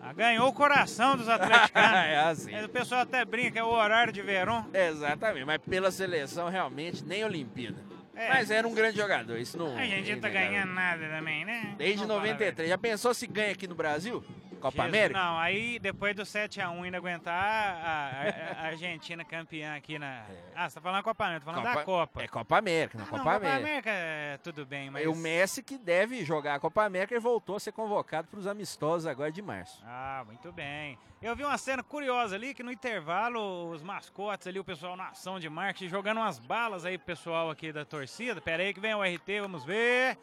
[0.00, 1.98] Ah, Ganhou o coração dos atleticanos.
[2.08, 2.64] é assim.
[2.64, 4.64] O pessoal até brinca, é o horário de verão.
[4.72, 7.87] Exatamente, mas pela seleção realmente nem Olimpíada.
[8.18, 8.28] É.
[8.30, 9.76] Mas era um grande jogador, isso não.
[9.76, 10.50] A gente é não tá inegável.
[10.50, 11.74] ganhando nada também, né?
[11.78, 12.68] Desde a 93.
[12.68, 14.24] Já pensou se ganha aqui no Brasil?
[14.58, 15.20] Copa Jesus, América?
[15.20, 20.24] Não, aí depois do 7x1 ainda aguentar a, a- a Argentina campeã aqui na.
[20.54, 22.22] Ah, você tá falando Copa América, tô falando da Copa.
[22.22, 23.60] É Copa América, na Ah, Copa não, Copa América.
[23.68, 25.06] América é tudo bem, mas.
[25.06, 28.46] O Messi que deve jogar a Copa América e voltou a ser convocado para os
[28.46, 29.82] amistosos agora de março.
[29.86, 30.98] Ah, muito bem.
[31.22, 35.08] Eu vi uma cena curiosa ali que no intervalo os mascotes ali, o pessoal na
[35.08, 38.40] ação de marketing jogando umas balas aí pro pessoal aqui da torcida.
[38.40, 40.16] Pera aí que vem o RT, vamos ver.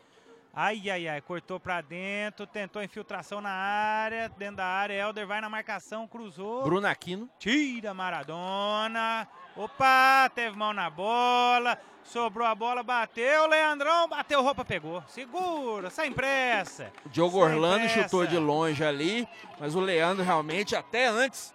[0.57, 5.41] Ai, ai, ai, cortou pra dentro, tentou infiltração na área, dentro da área, Helder vai
[5.41, 6.63] na marcação, cruzou.
[6.63, 7.29] Bruno Aquino.
[7.37, 9.27] Tira Maradona.
[9.53, 11.77] Opa, teve mão na bola.
[12.05, 13.47] Sobrou a bola, bateu.
[13.47, 15.03] Leandrão bateu, roupa pegou.
[15.07, 16.89] Segura, sem pressa.
[17.05, 18.03] O Diogo Orlando pressa.
[18.03, 19.27] chutou de longe ali,
[19.59, 21.53] mas o Leandro realmente, até antes,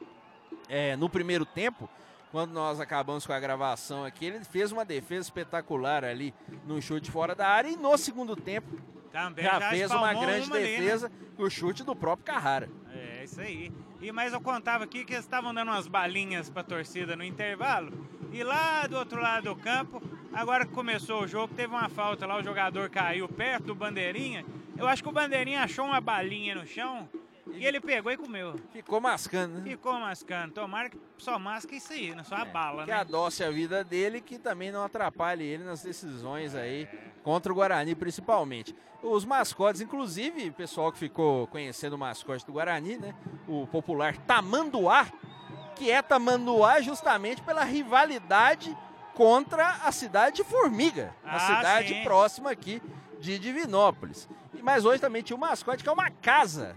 [0.69, 1.89] é, no primeiro tempo,
[2.31, 6.33] quando nós acabamos com a gravação aqui, ele fez uma defesa espetacular ali
[6.67, 8.79] no chute fora da área e no segundo tempo
[9.11, 10.77] Também já, fez uma grande ali, né?
[10.79, 12.69] defesa, o chute do próprio Carrara.
[12.93, 13.73] É, isso aí.
[14.01, 17.93] E mas eu contava aqui que eles estavam dando umas balinhas pra torcida no intervalo.
[18.33, 20.01] E lá do outro lado do campo,
[20.33, 24.45] agora que começou o jogo, teve uma falta lá, o jogador caiu perto do bandeirinha.
[24.79, 27.09] Eu acho que o bandeirinha achou uma balinha no chão
[27.53, 28.55] e ele pegou e comeu.
[28.73, 29.71] Ficou mascando, né?
[29.71, 30.53] Ficou mascando.
[30.55, 32.97] Tomara que só masca isso aí, não só a bala, que né?
[32.97, 36.89] adoce a vida dele, que também não atrapalhe ele nas decisões aí
[37.23, 38.75] contra o Guarani, principalmente.
[39.03, 43.15] Os mascotes, inclusive, o pessoal que ficou conhecendo o mascote do Guarani, né?
[43.49, 45.07] O popular Tamanduá,
[45.75, 48.77] que é Tamanduá justamente pela rivalidade
[49.15, 52.03] contra a cidade de Formiga, a Ah, cidade sim.
[52.05, 52.83] próxima aqui
[53.19, 54.29] de Divinópolis.
[54.63, 56.77] Mas hoje também tinha um mascote que é uma casa.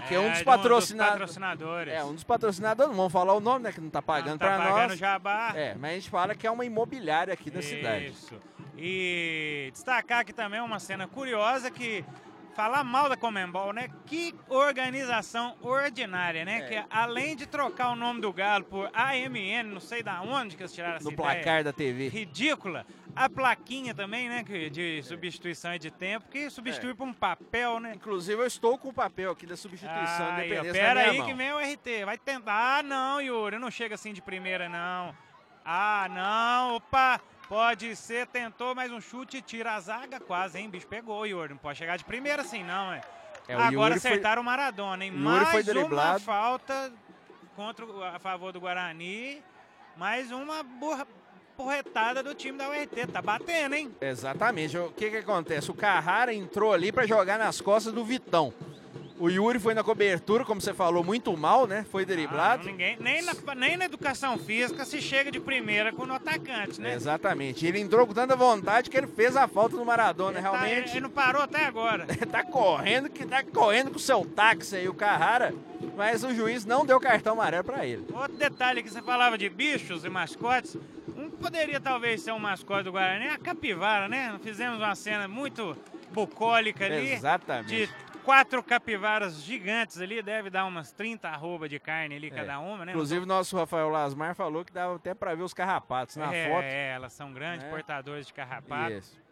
[0.00, 1.92] Porque um dos de patrocina- patrocinadores.
[1.94, 3.72] É, um dos patrocinadores, não vamos falar o nome, né?
[3.72, 4.98] Que não tá pagando tá pra pagando nós.
[4.98, 5.52] jabá.
[5.54, 8.06] É, mas a gente fala que é uma imobiliária aqui da cidade.
[8.08, 8.34] Isso.
[8.76, 12.04] E destacar aqui também uma cena curiosa que
[12.54, 13.88] falar mal da Comembol, né?
[14.06, 16.58] Que organização ordinária, né?
[16.58, 16.60] É.
[16.68, 20.62] Que além de trocar o nome do Galo por AMN, não sei da onde que
[20.62, 22.08] eles tiraram essa No ideia placar da TV.
[22.08, 24.44] ridícula, a plaquinha também, né?
[24.44, 26.94] que- De substituição e de tempo, que substitui É.
[26.94, 27.92] por um papel, né?
[27.94, 31.26] Inclusive, eu estou com o papel aqui da substituição ó, independência pera aí mão.
[31.26, 32.04] que vem o RT.
[32.04, 32.78] Vai tentar.
[32.78, 35.14] Ah, não, Yuri, não chega assim de primeira, não.
[35.64, 37.20] Ah, não, opa.
[37.58, 40.68] Pode ser, tentou mais um chute, tira a zaga quase, hein?
[40.68, 41.50] Bicho pegou, Yuri.
[41.50, 43.00] Não pode chegar de primeira assim, não, é.
[43.46, 45.12] É, o Agora Yuri foi- acertaram o Maradona, hein?
[45.12, 46.92] Yuri Mais foi uma falta
[47.54, 49.40] contra, o- a favor do Guarani.
[49.96, 51.06] Mais uma burra,
[51.56, 53.06] porretada do time da URT.
[53.12, 53.94] Tá batendo, hein?
[54.00, 54.76] Exatamente.
[54.76, 55.70] O que que acontece?
[55.70, 58.52] O Carrara entrou ali pra jogar nas costas do Vitão.
[59.16, 61.86] O Yuri foi na cobertura, como você falou, muito mal, né?
[61.90, 62.64] Foi Ah, driblado.
[62.64, 66.80] não, ninguém, nem, na, nem na educação física se chega de primeira com o atacante,
[66.80, 66.94] né?
[66.94, 67.64] Exatamente.
[67.64, 70.90] Ele entrou com tanta vontade que ele fez a falta do Maradona, Ele tá- realmente.
[70.90, 72.06] ele não parou até agora.
[72.30, 75.54] tá correndo, que tá correndo com o seu táxi aí, o Carrara.
[75.96, 78.04] Mas o juiz não deu cartão amarelo pra ele.
[78.12, 80.76] Outro detalhe que você falava de bichos e mascotes,
[81.16, 84.34] um poderia talvez ser um mascote do Guarani, é a capivara, né?
[84.42, 85.76] Fizemos uma cena muito
[86.12, 87.12] bucólica ali.
[87.12, 87.68] Exatamente.
[87.86, 87.88] De
[88.24, 92.30] quatro capivaras gigantes ali, deve dar umas 30 arroba de carne ali É.
[92.30, 92.92] cada uma, né?
[92.92, 96.64] Inclusive, nosso Rafael Lasmar falou que dava até pra ver os carrapatos na é, foto.
[96.64, 97.70] é, elas são grandes É.
[97.70, 98.92] portadores de carrapato.
[98.94, 99.22] Isso.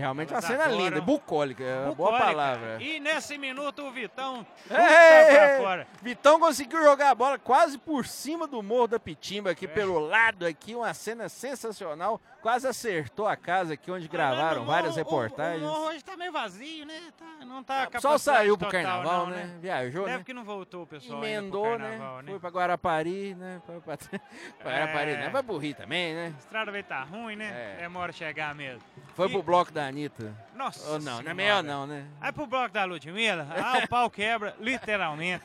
[0.00, 0.84] Realmente Elas uma cena adoram.
[0.84, 2.24] linda, bucólica, é uma boa Bucólica.
[2.26, 2.82] palavra.
[2.82, 5.86] E nesse minuto o Vitão chuta Ei, pra fora.
[6.02, 9.68] Vitão conseguiu jogar a bola quase por cima do Morro da Pitimba, aqui É.
[9.68, 12.20] pelo lado aqui, uma cena sensacional.
[12.42, 15.62] Quase acertou a casa aqui onde gravaram O várias morro- o- reportagens.
[15.62, 17.00] O, morro hoje tá meio vazio, né?
[17.18, 19.56] Tá, não tá O pessoal capacidade saiu pro total, carnaval, não, né?
[19.62, 20.24] Viajou, Deve né?
[20.24, 21.88] que não voltou o pessoal Emendou, né?
[21.92, 22.30] carnaval, né?
[22.32, 23.62] Foi pra Guarapari, né?
[23.64, 23.96] Foi pra,
[24.58, 25.16] pra Guarapari, É.
[25.16, 25.28] né?
[25.30, 26.34] Vai pro Rio também, né?
[26.36, 27.74] A estrada vai estar ruim, né?
[27.78, 27.80] É.
[27.80, 28.82] Demora a chegar mesmo.
[29.14, 30.34] Foi E- pro bloco da Anitta.
[30.54, 32.06] Nossa Ou não, não é melhor não, né?
[32.20, 35.44] Aí pro bloco da Ludmilla, ah, o pau quebra, literalmente.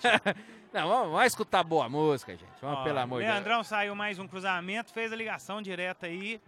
[0.74, 2.46] Não, vamos, vamos escutar boa música, gente.
[2.62, 3.36] Vamos, Ó, pelo amor de Deus.
[3.36, 6.40] Leandrão saiu mais um cruzamento, fez a ligação direta aí.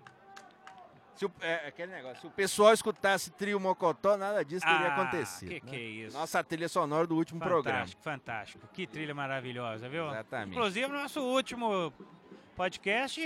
[1.16, 4.96] Se o, é, aquele negócio, se o pessoal escutasse trio Mocotó, nada disso teria Ah,
[4.96, 5.50] acontecido.
[5.50, 5.70] que né?
[5.70, 6.18] que é isso.
[6.18, 7.80] Nossa trilha sonora do último programa.
[7.80, 8.68] Fantástico, fantástico.
[8.74, 10.08] Que trilha maravilhosa, viu?
[10.10, 10.56] Exatamente.
[10.58, 11.94] Inclusive, nosso último
[12.56, 13.22] podcast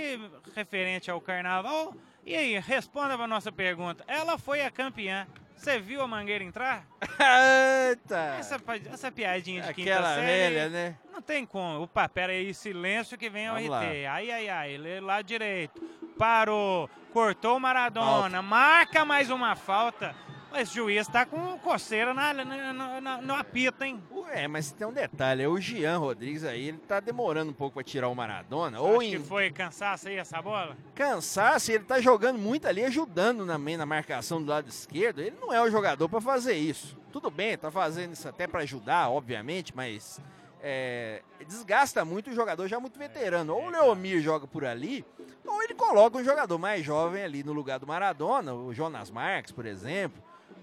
[0.54, 1.94] referente ao carnaval.
[2.26, 4.02] E aí, responda pra nossa pergunta.
[4.08, 5.26] Ela foi a campeã.
[5.56, 6.84] Você viu a Mangueira entrar?
[7.88, 8.36] Eita!
[8.38, 8.60] Essa,
[8.92, 10.26] essa piadinha de quinta Aquela série.
[10.26, 10.96] velha, né?
[11.12, 11.82] Não tem como.
[11.84, 13.70] Opa, pera aí, silêncio que vem Vamos RT.
[13.70, 13.80] lá.
[13.80, 14.76] Ai, ai, ai.
[14.76, 15.80] Lê lá direito.
[16.18, 16.90] Parou.
[17.12, 18.42] Cortou o Maradona.
[18.42, 20.14] Marca mais uma falta.
[20.60, 24.02] Esse juiz tá com coceira na, na, na- no apito, hein?
[24.32, 27.74] É, mas tem um detalhe, é o Jean Rodrigues aí, ele tá demorando um pouco
[27.74, 30.76] pra tirar o Maradona, Ou ou que em foi cansaço aí essa bola?
[30.94, 35.52] cansaço, ele tá jogando muito ali, ajudando na, na marcação do lado esquerdo, ele não
[35.52, 36.98] é o jogador pra fazer isso.
[37.12, 40.20] Tudo bem, tá fazendo isso até pra ajudar, obviamente, mas
[40.60, 43.54] é, desgasta muito o jogador já muito veterano.
[43.54, 45.04] Ou o Leomir joga por ali,
[45.46, 49.52] ou ele coloca um jogador mais jovem ali no lugar do Maradona, o Jonas Marques,
[49.52, 50.20] por exemplo,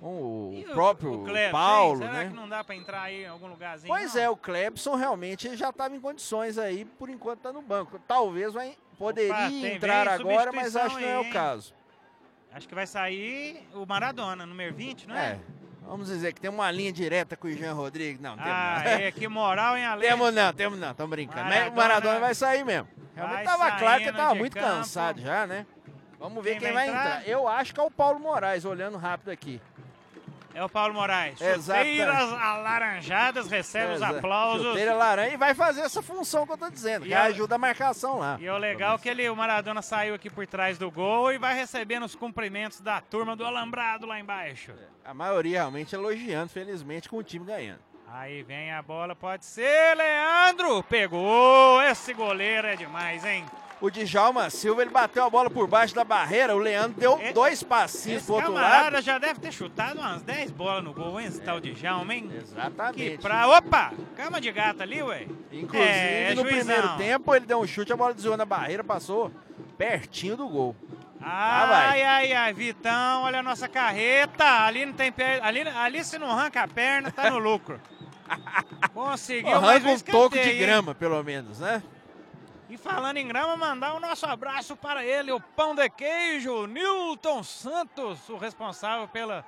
[0.09, 1.97] o E próprio o Clebson, Paulo?
[1.99, 2.27] Será né?
[2.29, 3.87] que não dá pra entrar aí em algum lugarzinho?
[3.93, 4.21] Pois não?
[4.21, 7.99] é, o Clebson realmente já estava em condições aí, por enquanto tá no banco.
[8.07, 11.73] Talvez vai, poderia Opa, entrar agora, mas acho que não é o caso.
[12.53, 15.31] Acho que vai sair o Maradona, número 20, não é?
[15.31, 15.39] É.
[15.85, 18.19] Vamos dizer que tem uma linha direta com o Jean Rodrigues.
[18.21, 18.91] Não, temos Ah, não.
[18.91, 20.01] é, que moral, hein, Ale?
[20.07, 21.43] Temos não, temos não, estamos brincando.
[21.45, 22.87] Mas o Maradona- Maradona vai sair mesmo.
[23.15, 24.67] Realmente Vai tava claro que ele saindo tava de muito campo.
[24.67, 25.65] cansado já, né?
[26.19, 27.17] Vamos ver Quem quem, vai vai entrar?
[27.21, 27.27] entrar?
[27.29, 29.61] Eu acho que é o Paulo Moraes, olhando rápido aqui.
[30.55, 31.39] É o Paulo Moraes.
[31.39, 34.67] Chuteiras alaranjadas recebe os aplausos.
[34.67, 37.55] Chuteira laranja e vai fazer essa função que eu tô dizendo, E que a- ajuda
[37.55, 38.37] a marcação lá.
[38.39, 41.37] E é o legal que ele, o Maradona saiu aqui por trás do gol e
[41.37, 44.71] vai recebendo os cumprimentos da turma do Alambrado lá embaixo.
[45.03, 47.79] A maioria realmente elogiando, felizmente, com o time ganhando.
[48.15, 50.83] Aí vem a bola, pode ser, Leandro!
[50.83, 51.81] Pegou!
[51.81, 53.43] Esse goleiro é demais, hein?
[53.83, 57.61] O Djalma Silva, ele bateu a bola por baixo da barreira, o Leandro deu dois
[57.63, 59.01] passinhos pro outro lado.
[59.01, 61.27] já deve ter chutado umas 10 bolas no gol, hein?
[61.27, 62.29] Esse tal de Djalma, hein?
[62.29, 63.17] Que Exatamente.
[63.17, 63.45] pra...
[63.45, 63.91] Opa!
[64.15, 65.27] Cama de gata ali, ué.
[65.51, 66.57] Inclusive, É, no juizão.
[66.59, 69.29] primeiro tempo, ele deu um chute, a bola desviou na barreira, passou
[69.77, 70.73] pertinho do gol.
[71.19, 72.03] Ai, vai.
[72.03, 74.45] ai, ai, Vitão, olha a nossa carreta.
[74.65, 75.13] Ali não tem.
[75.41, 77.81] Ali, ali se não arranca a perna, tá no lucro.
[78.93, 81.83] Conseguiu Arranca um toco de grama, pelo menos, né?
[82.73, 87.43] E falando em grama, mandar o nosso abraço para ele, o pão de queijo, Newton
[87.43, 89.45] Santos, o responsável pela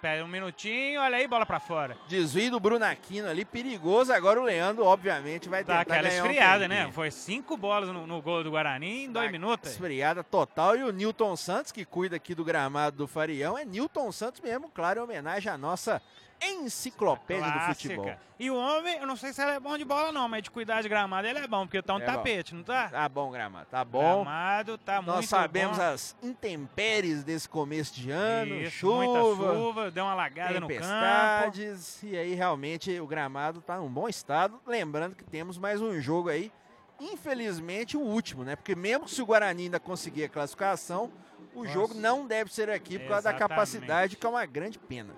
[0.00, 1.98] pera um minutinho, olha aí, bola pra fora.
[2.08, 4.10] Desvio do Bruno Aquino ali, perigoso.
[4.10, 6.76] Agora o Leandro, obviamente, vai Dá tentar aquela ganhar um esfriada, né?
[6.76, 6.94] tempinho.
[6.94, 9.72] Foi cinco bolas no, no gol do Guarani em dois Dá minutos.
[9.72, 10.78] Esfriada total.
[10.78, 14.70] E o Newton Santos, que cuida aqui do gramado do Farião, é Newton Santos mesmo,
[14.70, 16.00] claro, em homenagem à nossa
[16.42, 18.12] enciclopédia do futebol.
[18.38, 20.50] E o homem, eu não sei se ele é bom de bola não, mas de
[20.50, 22.12] cuidar de gramado ele é bom, porque tá um É bom.
[22.12, 22.88] tapete, não tá?
[22.90, 24.22] Tá bom, gramado, tá bom.
[24.24, 25.84] Gramado tá muito Nós sabemos bom.
[25.84, 30.68] as intempéries desse começo de ano, Isso, muita chuva, chuva, deu uma lagada no campo.
[30.74, 34.60] tempestades, e aí realmente o gramado tá em um bom estado.
[34.66, 36.52] Lembrando que temos mais um jogo aí,
[37.00, 38.54] infelizmente o último, né?
[38.56, 41.10] Porque mesmo se o Guarani ainda conseguir a classificação,
[41.54, 41.72] o Nossa.
[41.72, 45.14] jogo não deve ser aqui por causa da capacidade, que é uma grande pena.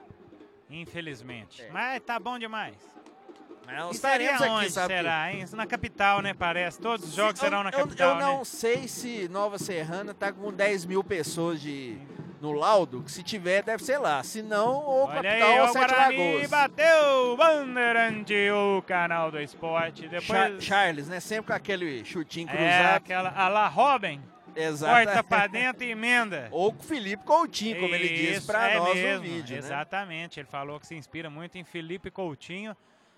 [0.71, 1.63] Infelizmente.
[1.63, 1.71] É.
[1.71, 2.75] Mas tá bom demais.
[3.67, 4.95] Não E aqui, onde sabe?
[4.95, 5.45] será, hein?
[5.53, 6.33] Na capital, né?
[6.33, 6.81] Parece.
[6.81, 8.45] Todos os jogos Eu- serão na eu, capital, Eu não né?
[8.45, 11.99] sei se Nova Serrana tá com 10 mil pessoas de,
[12.41, 14.23] no laudo, que se tiver deve ser lá.
[14.23, 16.51] Se não, ou Olha capital aí, ou o Sete Guarani Lagoas.
[16.51, 20.09] bateu, Bandeirante, o canal do esporte.
[20.09, 21.21] Char- Depois Charles, né?
[21.21, 22.97] Sempre com aquele chutinho é cruzado.
[22.97, 24.23] aquela, a la Robin,
[24.63, 25.05] Exato.
[25.07, 26.49] corta pra dentro e emenda.
[26.53, 29.53] Ou com o Felipe Coutinho, como ele disse Isso, pra é nós mesmo, no vídeo,
[29.55, 29.59] né?
[29.59, 32.77] Exatamente, ele falou que se inspira muito em Felipe Coutinho.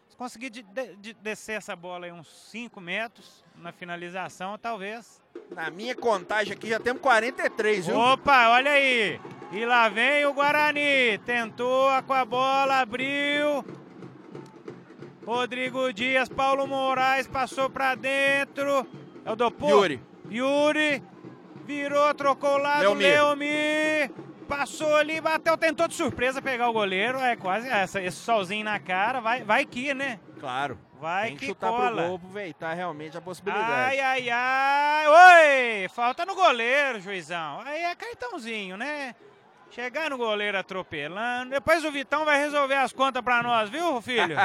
[0.09, 5.22] Se conseguir de- de- de- descer essa bola aí uns 5 metros na finalização, talvez.
[5.51, 7.97] Na minha contagem aqui já temos 43, viu?
[7.97, 9.20] Opa, olha aí!
[9.53, 11.16] E lá vem o Guarani.
[11.24, 13.64] Tentou com a bola, abriu.
[15.24, 18.86] Rodrigo Dias, Paulo Moraes passou pra dentro.
[19.24, 19.68] É o Dopô?
[19.68, 20.01] Yuri.
[20.30, 21.03] Yuri.
[21.70, 22.94] Virou, trocou o lado.
[22.94, 24.10] Leomir.
[24.48, 27.20] Passou ali, bateu, tentou de surpresa pegar o goleiro.
[27.20, 29.20] É quase essa, esse solzinho na cara.
[29.20, 30.18] Vai, vai que, né?
[30.40, 30.76] Claro.
[31.00, 32.06] Vai Tem que, que chutar pro cola.
[32.08, 33.70] gol, aproveitar realmente a possibilidade.
[33.72, 35.06] Ai, ai, ai.
[35.84, 35.88] Oi!
[35.90, 37.60] Falta no goleiro, juizão.
[37.64, 39.14] Aí é cartãozinho, né?
[39.70, 41.50] Chegar no goleiro atropelando.
[41.50, 44.36] Depois o Vitão vai resolver as contas pra nós, viu, filho?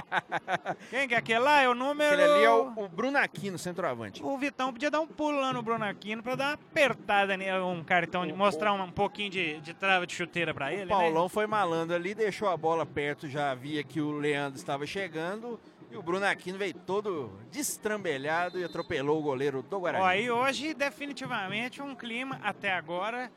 [0.91, 1.61] Quem que é aquele lá?
[1.61, 2.13] É o número...
[2.13, 4.21] Aquele ali é o, o Bruno Aquino, centroavante.
[4.23, 7.57] O Vitão podia dar um pulo lá no Bruno Aquino pra dar uma apertada nele,
[7.59, 10.85] um cartão, de mostrar um, um pouquinho de, de trava de chuteira pra ele, O
[10.85, 10.91] né?
[10.91, 15.59] Paulão foi malandro ali, deixou a bola perto, já via que o Leandro estava chegando.
[15.91, 20.03] E o Bruno Aquino veio todo destrambelhado e atropelou o goleiro do Guarani.
[20.03, 23.31] Ó, e hoje, definitivamente, um clima, até agora,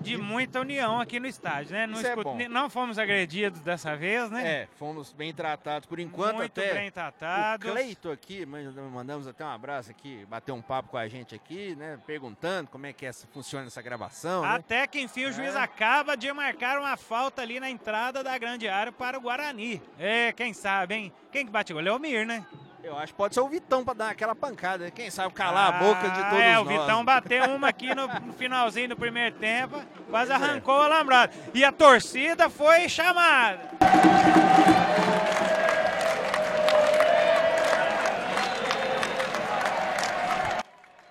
[0.00, 1.86] de muita união aqui no estádio, né?
[1.86, 4.62] Não, é não fomos agredidos dessa vez, né?
[4.62, 6.72] É, fomos bem tratados por enquanto Muito até.
[6.74, 7.70] bem O tratados.
[7.70, 11.74] Cleito aqui, man- mandamos até um abraço aqui, bateu um papo com a gente aqui,
[11.76, 11.98] né?
[12.06, 14.48] Perguntando como é que essa, funciona essa gravação, né?
[14.54, 15.58] Até que enfim o juiz É.
[15.60, 19.82] acaba de marcar uma falta ali na entrada da grande área para o Guarani.
[19.98, 21.12] É, quem sabe, hein?
[21.32, 21.82] Quem que bate o gol?
[21.84, 22.46] Leomir, né?
[22.82, 24.90] Eu acho que pode ser o Vitão pra dar aquela pancada, né?
[24.90, 26.62] quem sabe calar a boca de Ah, todos É, nós.
[26.62, 30.34] o Vitão bateu uma aqui no, no finalzinho do primeiro tempo, quase é.
[30.34, 31.32] arrancou o alambrado.
[31.52, 33.68] E a torcida foi chamada.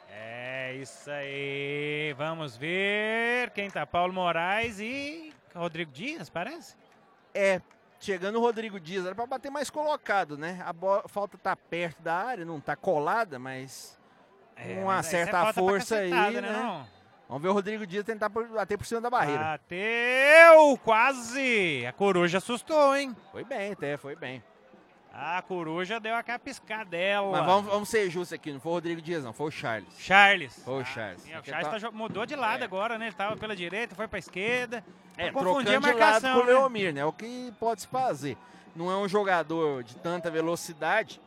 [0.10, 2.14] É isso aí.
[2.18, 3.86] Vamos ver quem tá.
[3.86, 6.76] Paulo Moraes e Rodrigo Dias, parece?
[7.34, 7.62] É,
[8.00, 10.62] chegando o Rodrigo Dias, era pra bater mais colocado, né?
[10.66, 13.98] A bola, falta tá perto da área, não tá colada, mas
[14.56, 16.42] É, Com uma certa força aí, né?
[16.42, 16.88] não?
[17.28, 19.44] vamos ver o Rodrigo Dias tentar bater por cima da barreira.
[19.44, 20.78] Bateu!
[20.84, 21.86] Quase!
[21.86, 23.16] A coruja assustou, hein?
[23.32, 24.42] Foi bem, até, foi bem.
[25.20, 27.32] A coruja deu aquela piscadela.
[27.32, 29.88] Mas vamos, vamos ser justos aqui, não foi o Rodrigo Dias, não, foi o Charles.
[29.98, 30.62] Charles.
[30.64, 31.22] Foi o Charles.
[31.24, 32.66] Sim, o Charles tá- tá mudou de lado É.
[32.66, 33.08] agora, né?
[33.08, 34.86] Ele tava pela direita, foi pra esquerda.
[35.18, 36.52] É, confundir trocando a de lado marcação, com o né?
[36.52, 37.04] Leomir, né?
[37.04, 38.38] O que pode se fazer.
[38.76, 41.20] Não é um jogador de tanta velocidade,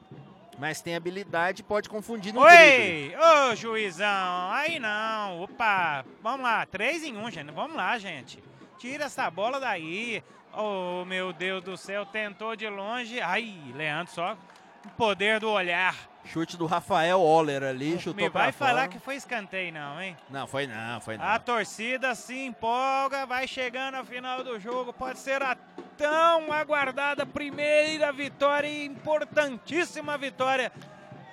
[0.56, 2.42] mas tem habilidade e pode confundir no.
[2.42, 3.12] Oi!
[3.50, 4.50] Ô, juizão!
[4.52, 5.42] Aí não!
[5.42, 6.04] Opa!
[6.22, 7.50] Vamos lá, três em um, gente.
[7.50, 8.40] Vamos lá, gente.
[8.78, 10.22] Tira essa bola daí.
[10.52, 13.20] Oh, meu Deus do céu, tentou de longe.
[13.20, 14.36] Ai, Leandro, só
[14.84, 15.94] o poder do olhar.
[16.24, 18.88] Chute do Rafael Oller ali, chutou Me vai falar fora.
[18.88, 20.16] que foi escanteio, não, hein?
[20.28, 21.24] Não, foi não, foi não.
[21.24, 24.92] A torcida se empolga, vai chegando ao final do jogo.
[24.92, 25.56] Pode ser a
[25.96, 30.70] tão aguardada primeira vitória, importantíssima vitória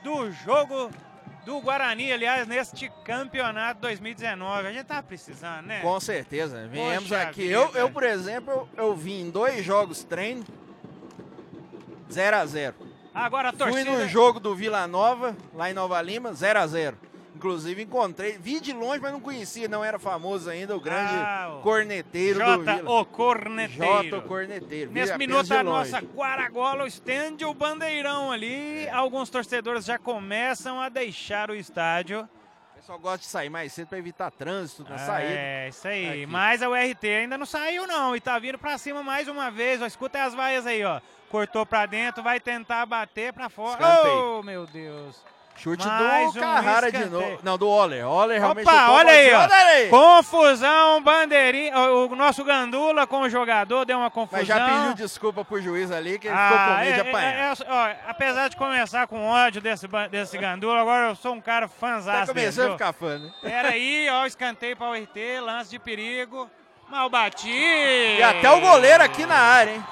[0.04, 0.90] do jogo
[1.48, 4.68] do Guarani, aliás, neste campeonato 2019.
[4.68, 5.80] A gente tá precisando, né?
[5.80, 6.68] Com certeza.
[6.68, 7.44] Viemos Poxa aqui.
[7.44, 7.54] vida.
[7.54, 10.44] Eu, eu, por exemplo, eu, eu vim em dois jogos treino
[12.12, 12.76] 0 a 0
[13.14, 13.92] Agora a Fui torcida.
[13.92, 16.98] no jogo do Vila Nova, lá em Nova Lima, 0 a 0
[17.38, 21.58] Inclusive encontrei, vi de longe, mas não conhecia, não era famoso ainda, o grande Ah,
[21.60, 22.92] o corneteiro do Jota, Vila.
[22.92, 23.86] o corneteiro.
[23.86, 24.92] Jota, o corneteiro.
[24.92, 28.90] Nesse minuto a nossa Guaragola estende o bandeirão ali.
[28.90, 32.28] Alguns torcedores já começam a deixar o estádio.
[32.82, 35.34] Só gosta de sair mais cedo pra evitar trânsito na saída.
[35.34, 36.10] É, isso aí.
[36.10, 36.26] Aqui.
[36.26, 38.16] Mas a URT ainda não saiu, não.
[38.16, 39.82] E tá vindo pra cima mais uma vez.
[39.82, 41.02] Ó, escuta as vaias aí, ó.
[41.30, 43.74] Cortou pra dentro, vai tentar bater pra fora.
[43.82, 44.40] Escanteio.
[44.40, 45.22] Oh, meu Deus.
[45.58, 47.40] Chute Mais do um Carrara de novo.
[47.42, 48.08] Não, do Oller.
[48.08, 49.42] Oller realmente Opa, olha aí, ó.
[49.42, 49.90] Olha aí.
[49.90, 51.78] Confusão, bandeirinha.
[51.78, 54.40] O, o nosso Gandula com o jogador deu uma confusão.
[54.40, 57.34] Mas já pediu desculpa pro juiz ali, que ele ficou com medo de é, apanhar.
[57.34, 61.42] é, é, ó, apesar de começar com ódio desse, desse Gandula, agora eu sou um
[61.42, 63.32] cara tá fãzaço dele, começando a ficar fã, né?
[63.42, 66.50] Pera aí, ó, escanteio para o RT, lance de perigo.
[66.90, 67.52] Mal batido.
[67.52, 69.84] E até o goleiro aqui na área, hein?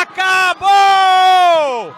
[0.00, 1.94] Acabou!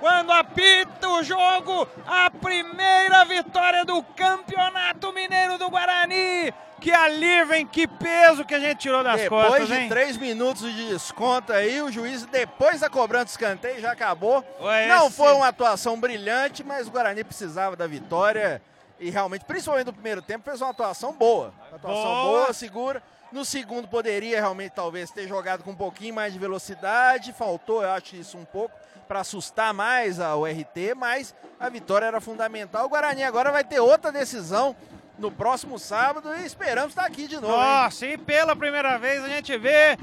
[0.00, 6.52] Quando apita o jogo, a primeira vitória do Campeonato Mineiro do Guarani.
[6.80, 7.66] Que alívio, hein?
[7.66, 9.88] Que peso que a gente tirou das Depois costas, de hein?
[9.90, 14.42] três minutos de desconto aí, o juiz, depois da cobrança de escanteio, já acabou.
[14.88, 18.62] Não foi uma atuação brilhante, mas o Guarani precisava da vitória.
[18.98, 21.52] E realmente, principalmente no primeiro tempo, fez uma atuação boa.
[21.68, 22.22] Uma atuação Boa.
[22.24, 23.02] boa, segura.
[23.30, 27.32] No segundo poderia realmente talvez ter jogado com um pouquinho mais de velocidade.
[27.32, 28.74] Faltou, eu acho isso um pouco,
[29.10, 32.86] para assustar mais a URT, mas a vitória era fundamental.
[32.86, 34.76] O Guarani agora vai ter outra decisão
[35.18, 37.52] no próximo sábado e esperamos estar aqui de novo.
[37.52, 37.58] hein?
[37.60, 39.98] Nossa, e pela primeira vez a gente vê.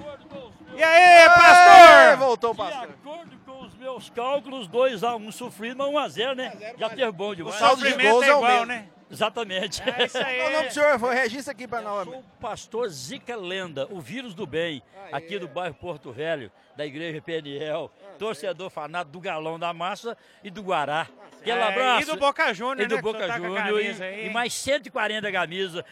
[0.76, 2.18] E aí, Ê, pastor?
[2.18, 2.90] Voltou o De pastor.
[2.90, 6.74] acordo com os meus cálculos, 2x1 sofrido, mas 1x0, né?
[6.78, 7.56] Já teve bom O demais.
[7.56, 8.66] saldo de gols é é o igual, mesmo.
[8.66, 8.88] né?
[9.10, 9.82] Exatamente.
[9.90, 10.38] É isso aí.
[10.40, 11.00] Qual o nome do senhor?
[11.00, 12.06] Foi registra aqui para nós.
[12.08, 14.82] Sou o pastor Zica Lenda, o vírus do bem,
[15.12, 17.90] aqui do bairro Porto Velho, da igreja PNL,
[18.20, 21.08] torcedor fanático do Galão da Massa e do Guará.
[21.40, 22.02] Aquele É, abraço.
[22.02, 25.32] E do Boca Júnior, E do né, Boca tá Júnior camisa e, e mais 140
[25.32, 25.84] camisas.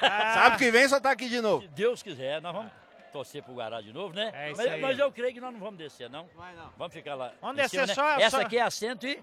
[0.00, 1.62] Ah, Sabe que vem só tá aqui de novo.
[1.62, 2.72] Se Deus quiser, nós vamos
[3.12, 4.30] torcer pro Guará de novo, né?
[4.34, 4.80] É isso mas, aí.
[4.80, 6.26] mas eu creio que nós não vamos descer, não.
[6.34, 6.70] Vai não.
[6.78, 7.32] Vamos ficar lá.
[7.42, 8.22] Vamos descer cima, só- né?
[8.22, 9.22] Essa só- aqui é a 100 e...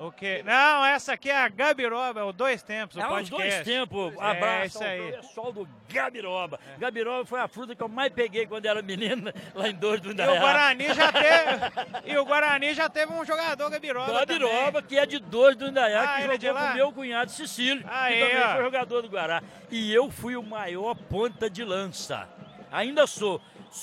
[0.00, 0.10] O?
[0.46, 3.30] Não, essa aqui é a Gabiroba, é o Dois Tempos, o É podcast.
[3.38, 4.14] dois tempos.
[4.14, 5.14] É, Abraço isso aí.
[5.14, 6.58] ao pessoal do Gabiroba.
[6.78, 10.08] Gabiroba foi a fruta que eu mais peguei quando era menina, lá em Dois do
[10.08, 10.40] E o Indaiá.
[10.40, 12.10] Guarani já teve.
[12.12, 14.10] e o Guarani já teve um jogador Gabiroba.
[14.20, 17.82] Gabiroba, que é de Dois do Indaiá, Ah, que é jogou com meu cunhado Cecílio,
[17.82, 18.54] que também ó.
[18.54, 19.42] foi jogador do Guará.
[19.70, 22.26] E eu fui o maior ponta de lança.
[22.72, 23.38] Ainda sou.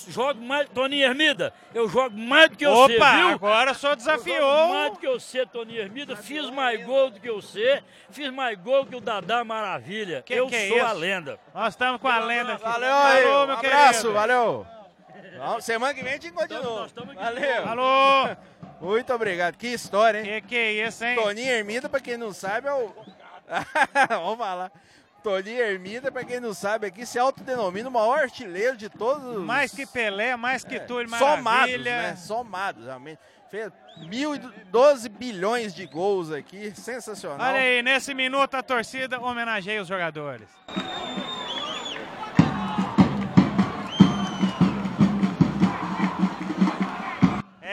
[0.09, 0.67] Jogo mais.
[0.69, 3.27] Toninho Hermida, eu jogo mais do que você, Opa, viu?
[3.29, 4.67] agora só Eu jogo desafiou.
[4.69, 6.15] mais do que você, Toninho Hermida.
[6.17, 7.81] Fiz mais gol do que você.
[8.09, 10.21] Fiz mais gol que o Dadá Maravilha.
[10.23, 10.85] Que eu que é sou isso?
[10.85, 11.39] a lenda.
[11.53, 12.63] Nós estamos com a lenda aqui.
[12.63, 13.23] Valeu aí.
[13.23, 14.13] Alô, um meu abraço, querido.
[14.13, 14.67] valeu.
[15.37, 16.53] Vamos, Semana que vem a gente aqui
[17.15, 17.67] Valeu.
[17.67, 18.35] Alô,
[18.81, 19.55] Muito obrigado.
[19.55, 20.41] Que história, hein?
[20.41, 21.15] que que é isso, hein?
[21.15, 22.93] Toninho Hermida, pra quem não sabe, é o.
[24.09, 24.71] Vamos falar.
[25.27, 29.43] Toninho Hermida, pra quem não sabe aqui, se autodenomina o maior artilheiro de todos os.
[29.43, 32.15] Mais que Pelé, mais que Túlio Somados, né?
[32.15, 33.19] Somados, realmente.
[33.51, 33.69] Fez
[34.09, 36.71] 1.012 bilhões de gols aqui.
[36.73, 37.45] Sensacional.
[37.45, 40.47] Olha aí, nesse minuto a torcida homenageia os jogadores.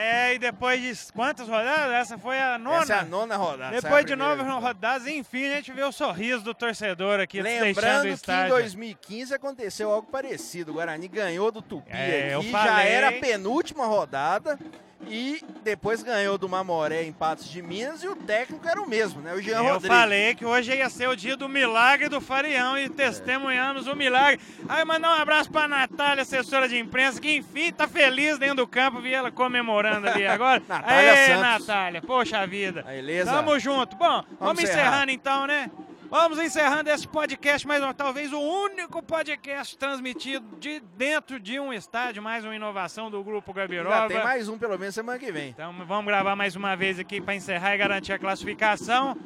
[0.05, 1.93] É, e depois de quantas rodadas?
[1.93, 2.83] Essa foi a nona.
[2.83, 3.75] Essa é a nona rodada.
[3.75, 7.41] é Depois de primeira nove rodadas, enfim, a gente vê o sorriso do torcedor aqui
[7.41, 8.49] Lembrando que em estádio.
[8.55, 10.71] 2015 aconteceu algo parecido.
[10.71, 14.59] O Guarani ganhou do Tupi É, aqui, já era a penúltima rodada.
[15.07, 19.21] E depois ganhou do Mamoré em Patos de Minas e o técnico era o mesmo,
[19.21, 19.33] né?
[19.33, 19.87] O Jean Eu Rodrigues.
[19.87, 24.39] falei que hoje ia ser o dia do milagre do Farião e testemunhamos o milagre.
[24.67, 28.67] Aí mandar um abraço pra Natália, assessora de imprensa, que enfim tá feliz dentro do
[28.67, 30.61] campo, vi ela comemorando ali agora.
[30.67, 31.67] Natália Aê, Santos.
[31.67, 32.83] Natália, poxa vida.
[32.83, 33.31] Beleza?
[33.31, 33.95] Tamo junto.
[33.95, 34.87] Bom, vamos, encerrar.
[34.87, 35.69] encerrando então, né?
[36.09, 42.21] Vamos encerrando esse podcast, mais talvez o único podcast transmitido de dentro de um estádio,
[42.21, 43.89] mais uma inovação do Grupo Gabiroba.
[43.89, 45.49] Já tem mais um pelo menos semana que vem.
[45.49, 49.17] Então vamos gravar mais uma vez aqui para encerrar e garantir a classificação.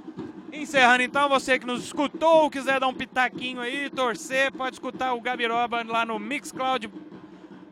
[0.52, 5.22] Encerrando então, você que nos escutou, quiser dar um pitaquinho aí, torcer, pode escutar o
[5.22, 6.90] Gabiroba lá no Mixcloud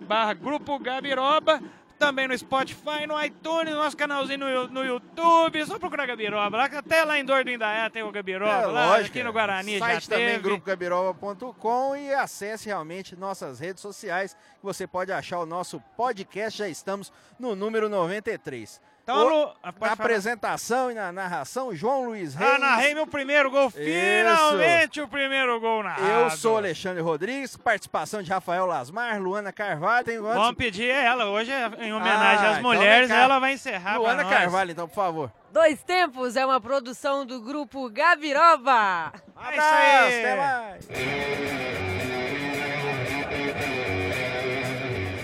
[0.02, 1.62] barra Grupo Gabiroba.
[1.98, 5.66] Também no Spotify, no iTunes, no nosso canalzinho no, no YouTube.
[5.66, 6.56] Só procurar Gabiroba.
[6.56, 8.52] Lá, até lá em Dor do Indaiá tem o Gabiroba.
[8.52, 9.34] É, lá, lógico, aqui no é.
[9.34, 15.46] Guarani Site já também, grupogabiroba.com e acesse realmente nossas redes sociais, você pode achar o
[15.46, 18.80] nosso podcast, já estamos no número 93.
[19.10, 19.94] Então, O- Lu- ah, na pode falar.
[19.94, 22.56] apresentação e na narração, João Luiz Reis.
[22.56, 23.70] Ah, narrei meu primeiro gol.
[23.70, 26.06] Finalmente o primeiro gol narrado.
[26.06, 31.50] Eu sou Alexandre Rodrigues, participação de Rafael Lasmar, Luana Carvalho, tem Vamos pedir ela hoje,
[31.80, 34.34] em homenagem Ah, às então mulheres, ela vai encerrar Luana nós.
[34.34, 35.32] Carvalho, então, por favor.
[35.54, 39.14] Dois Tempos é uma produção do grupo Gabiroba.
[39.50, 40.20] É isso aí.
[40.20, 40.88] até mais.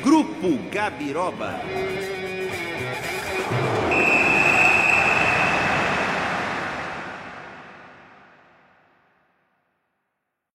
[0.01, 1.59] Grupo Gabiroba.
[3.53, 4.22] ああ。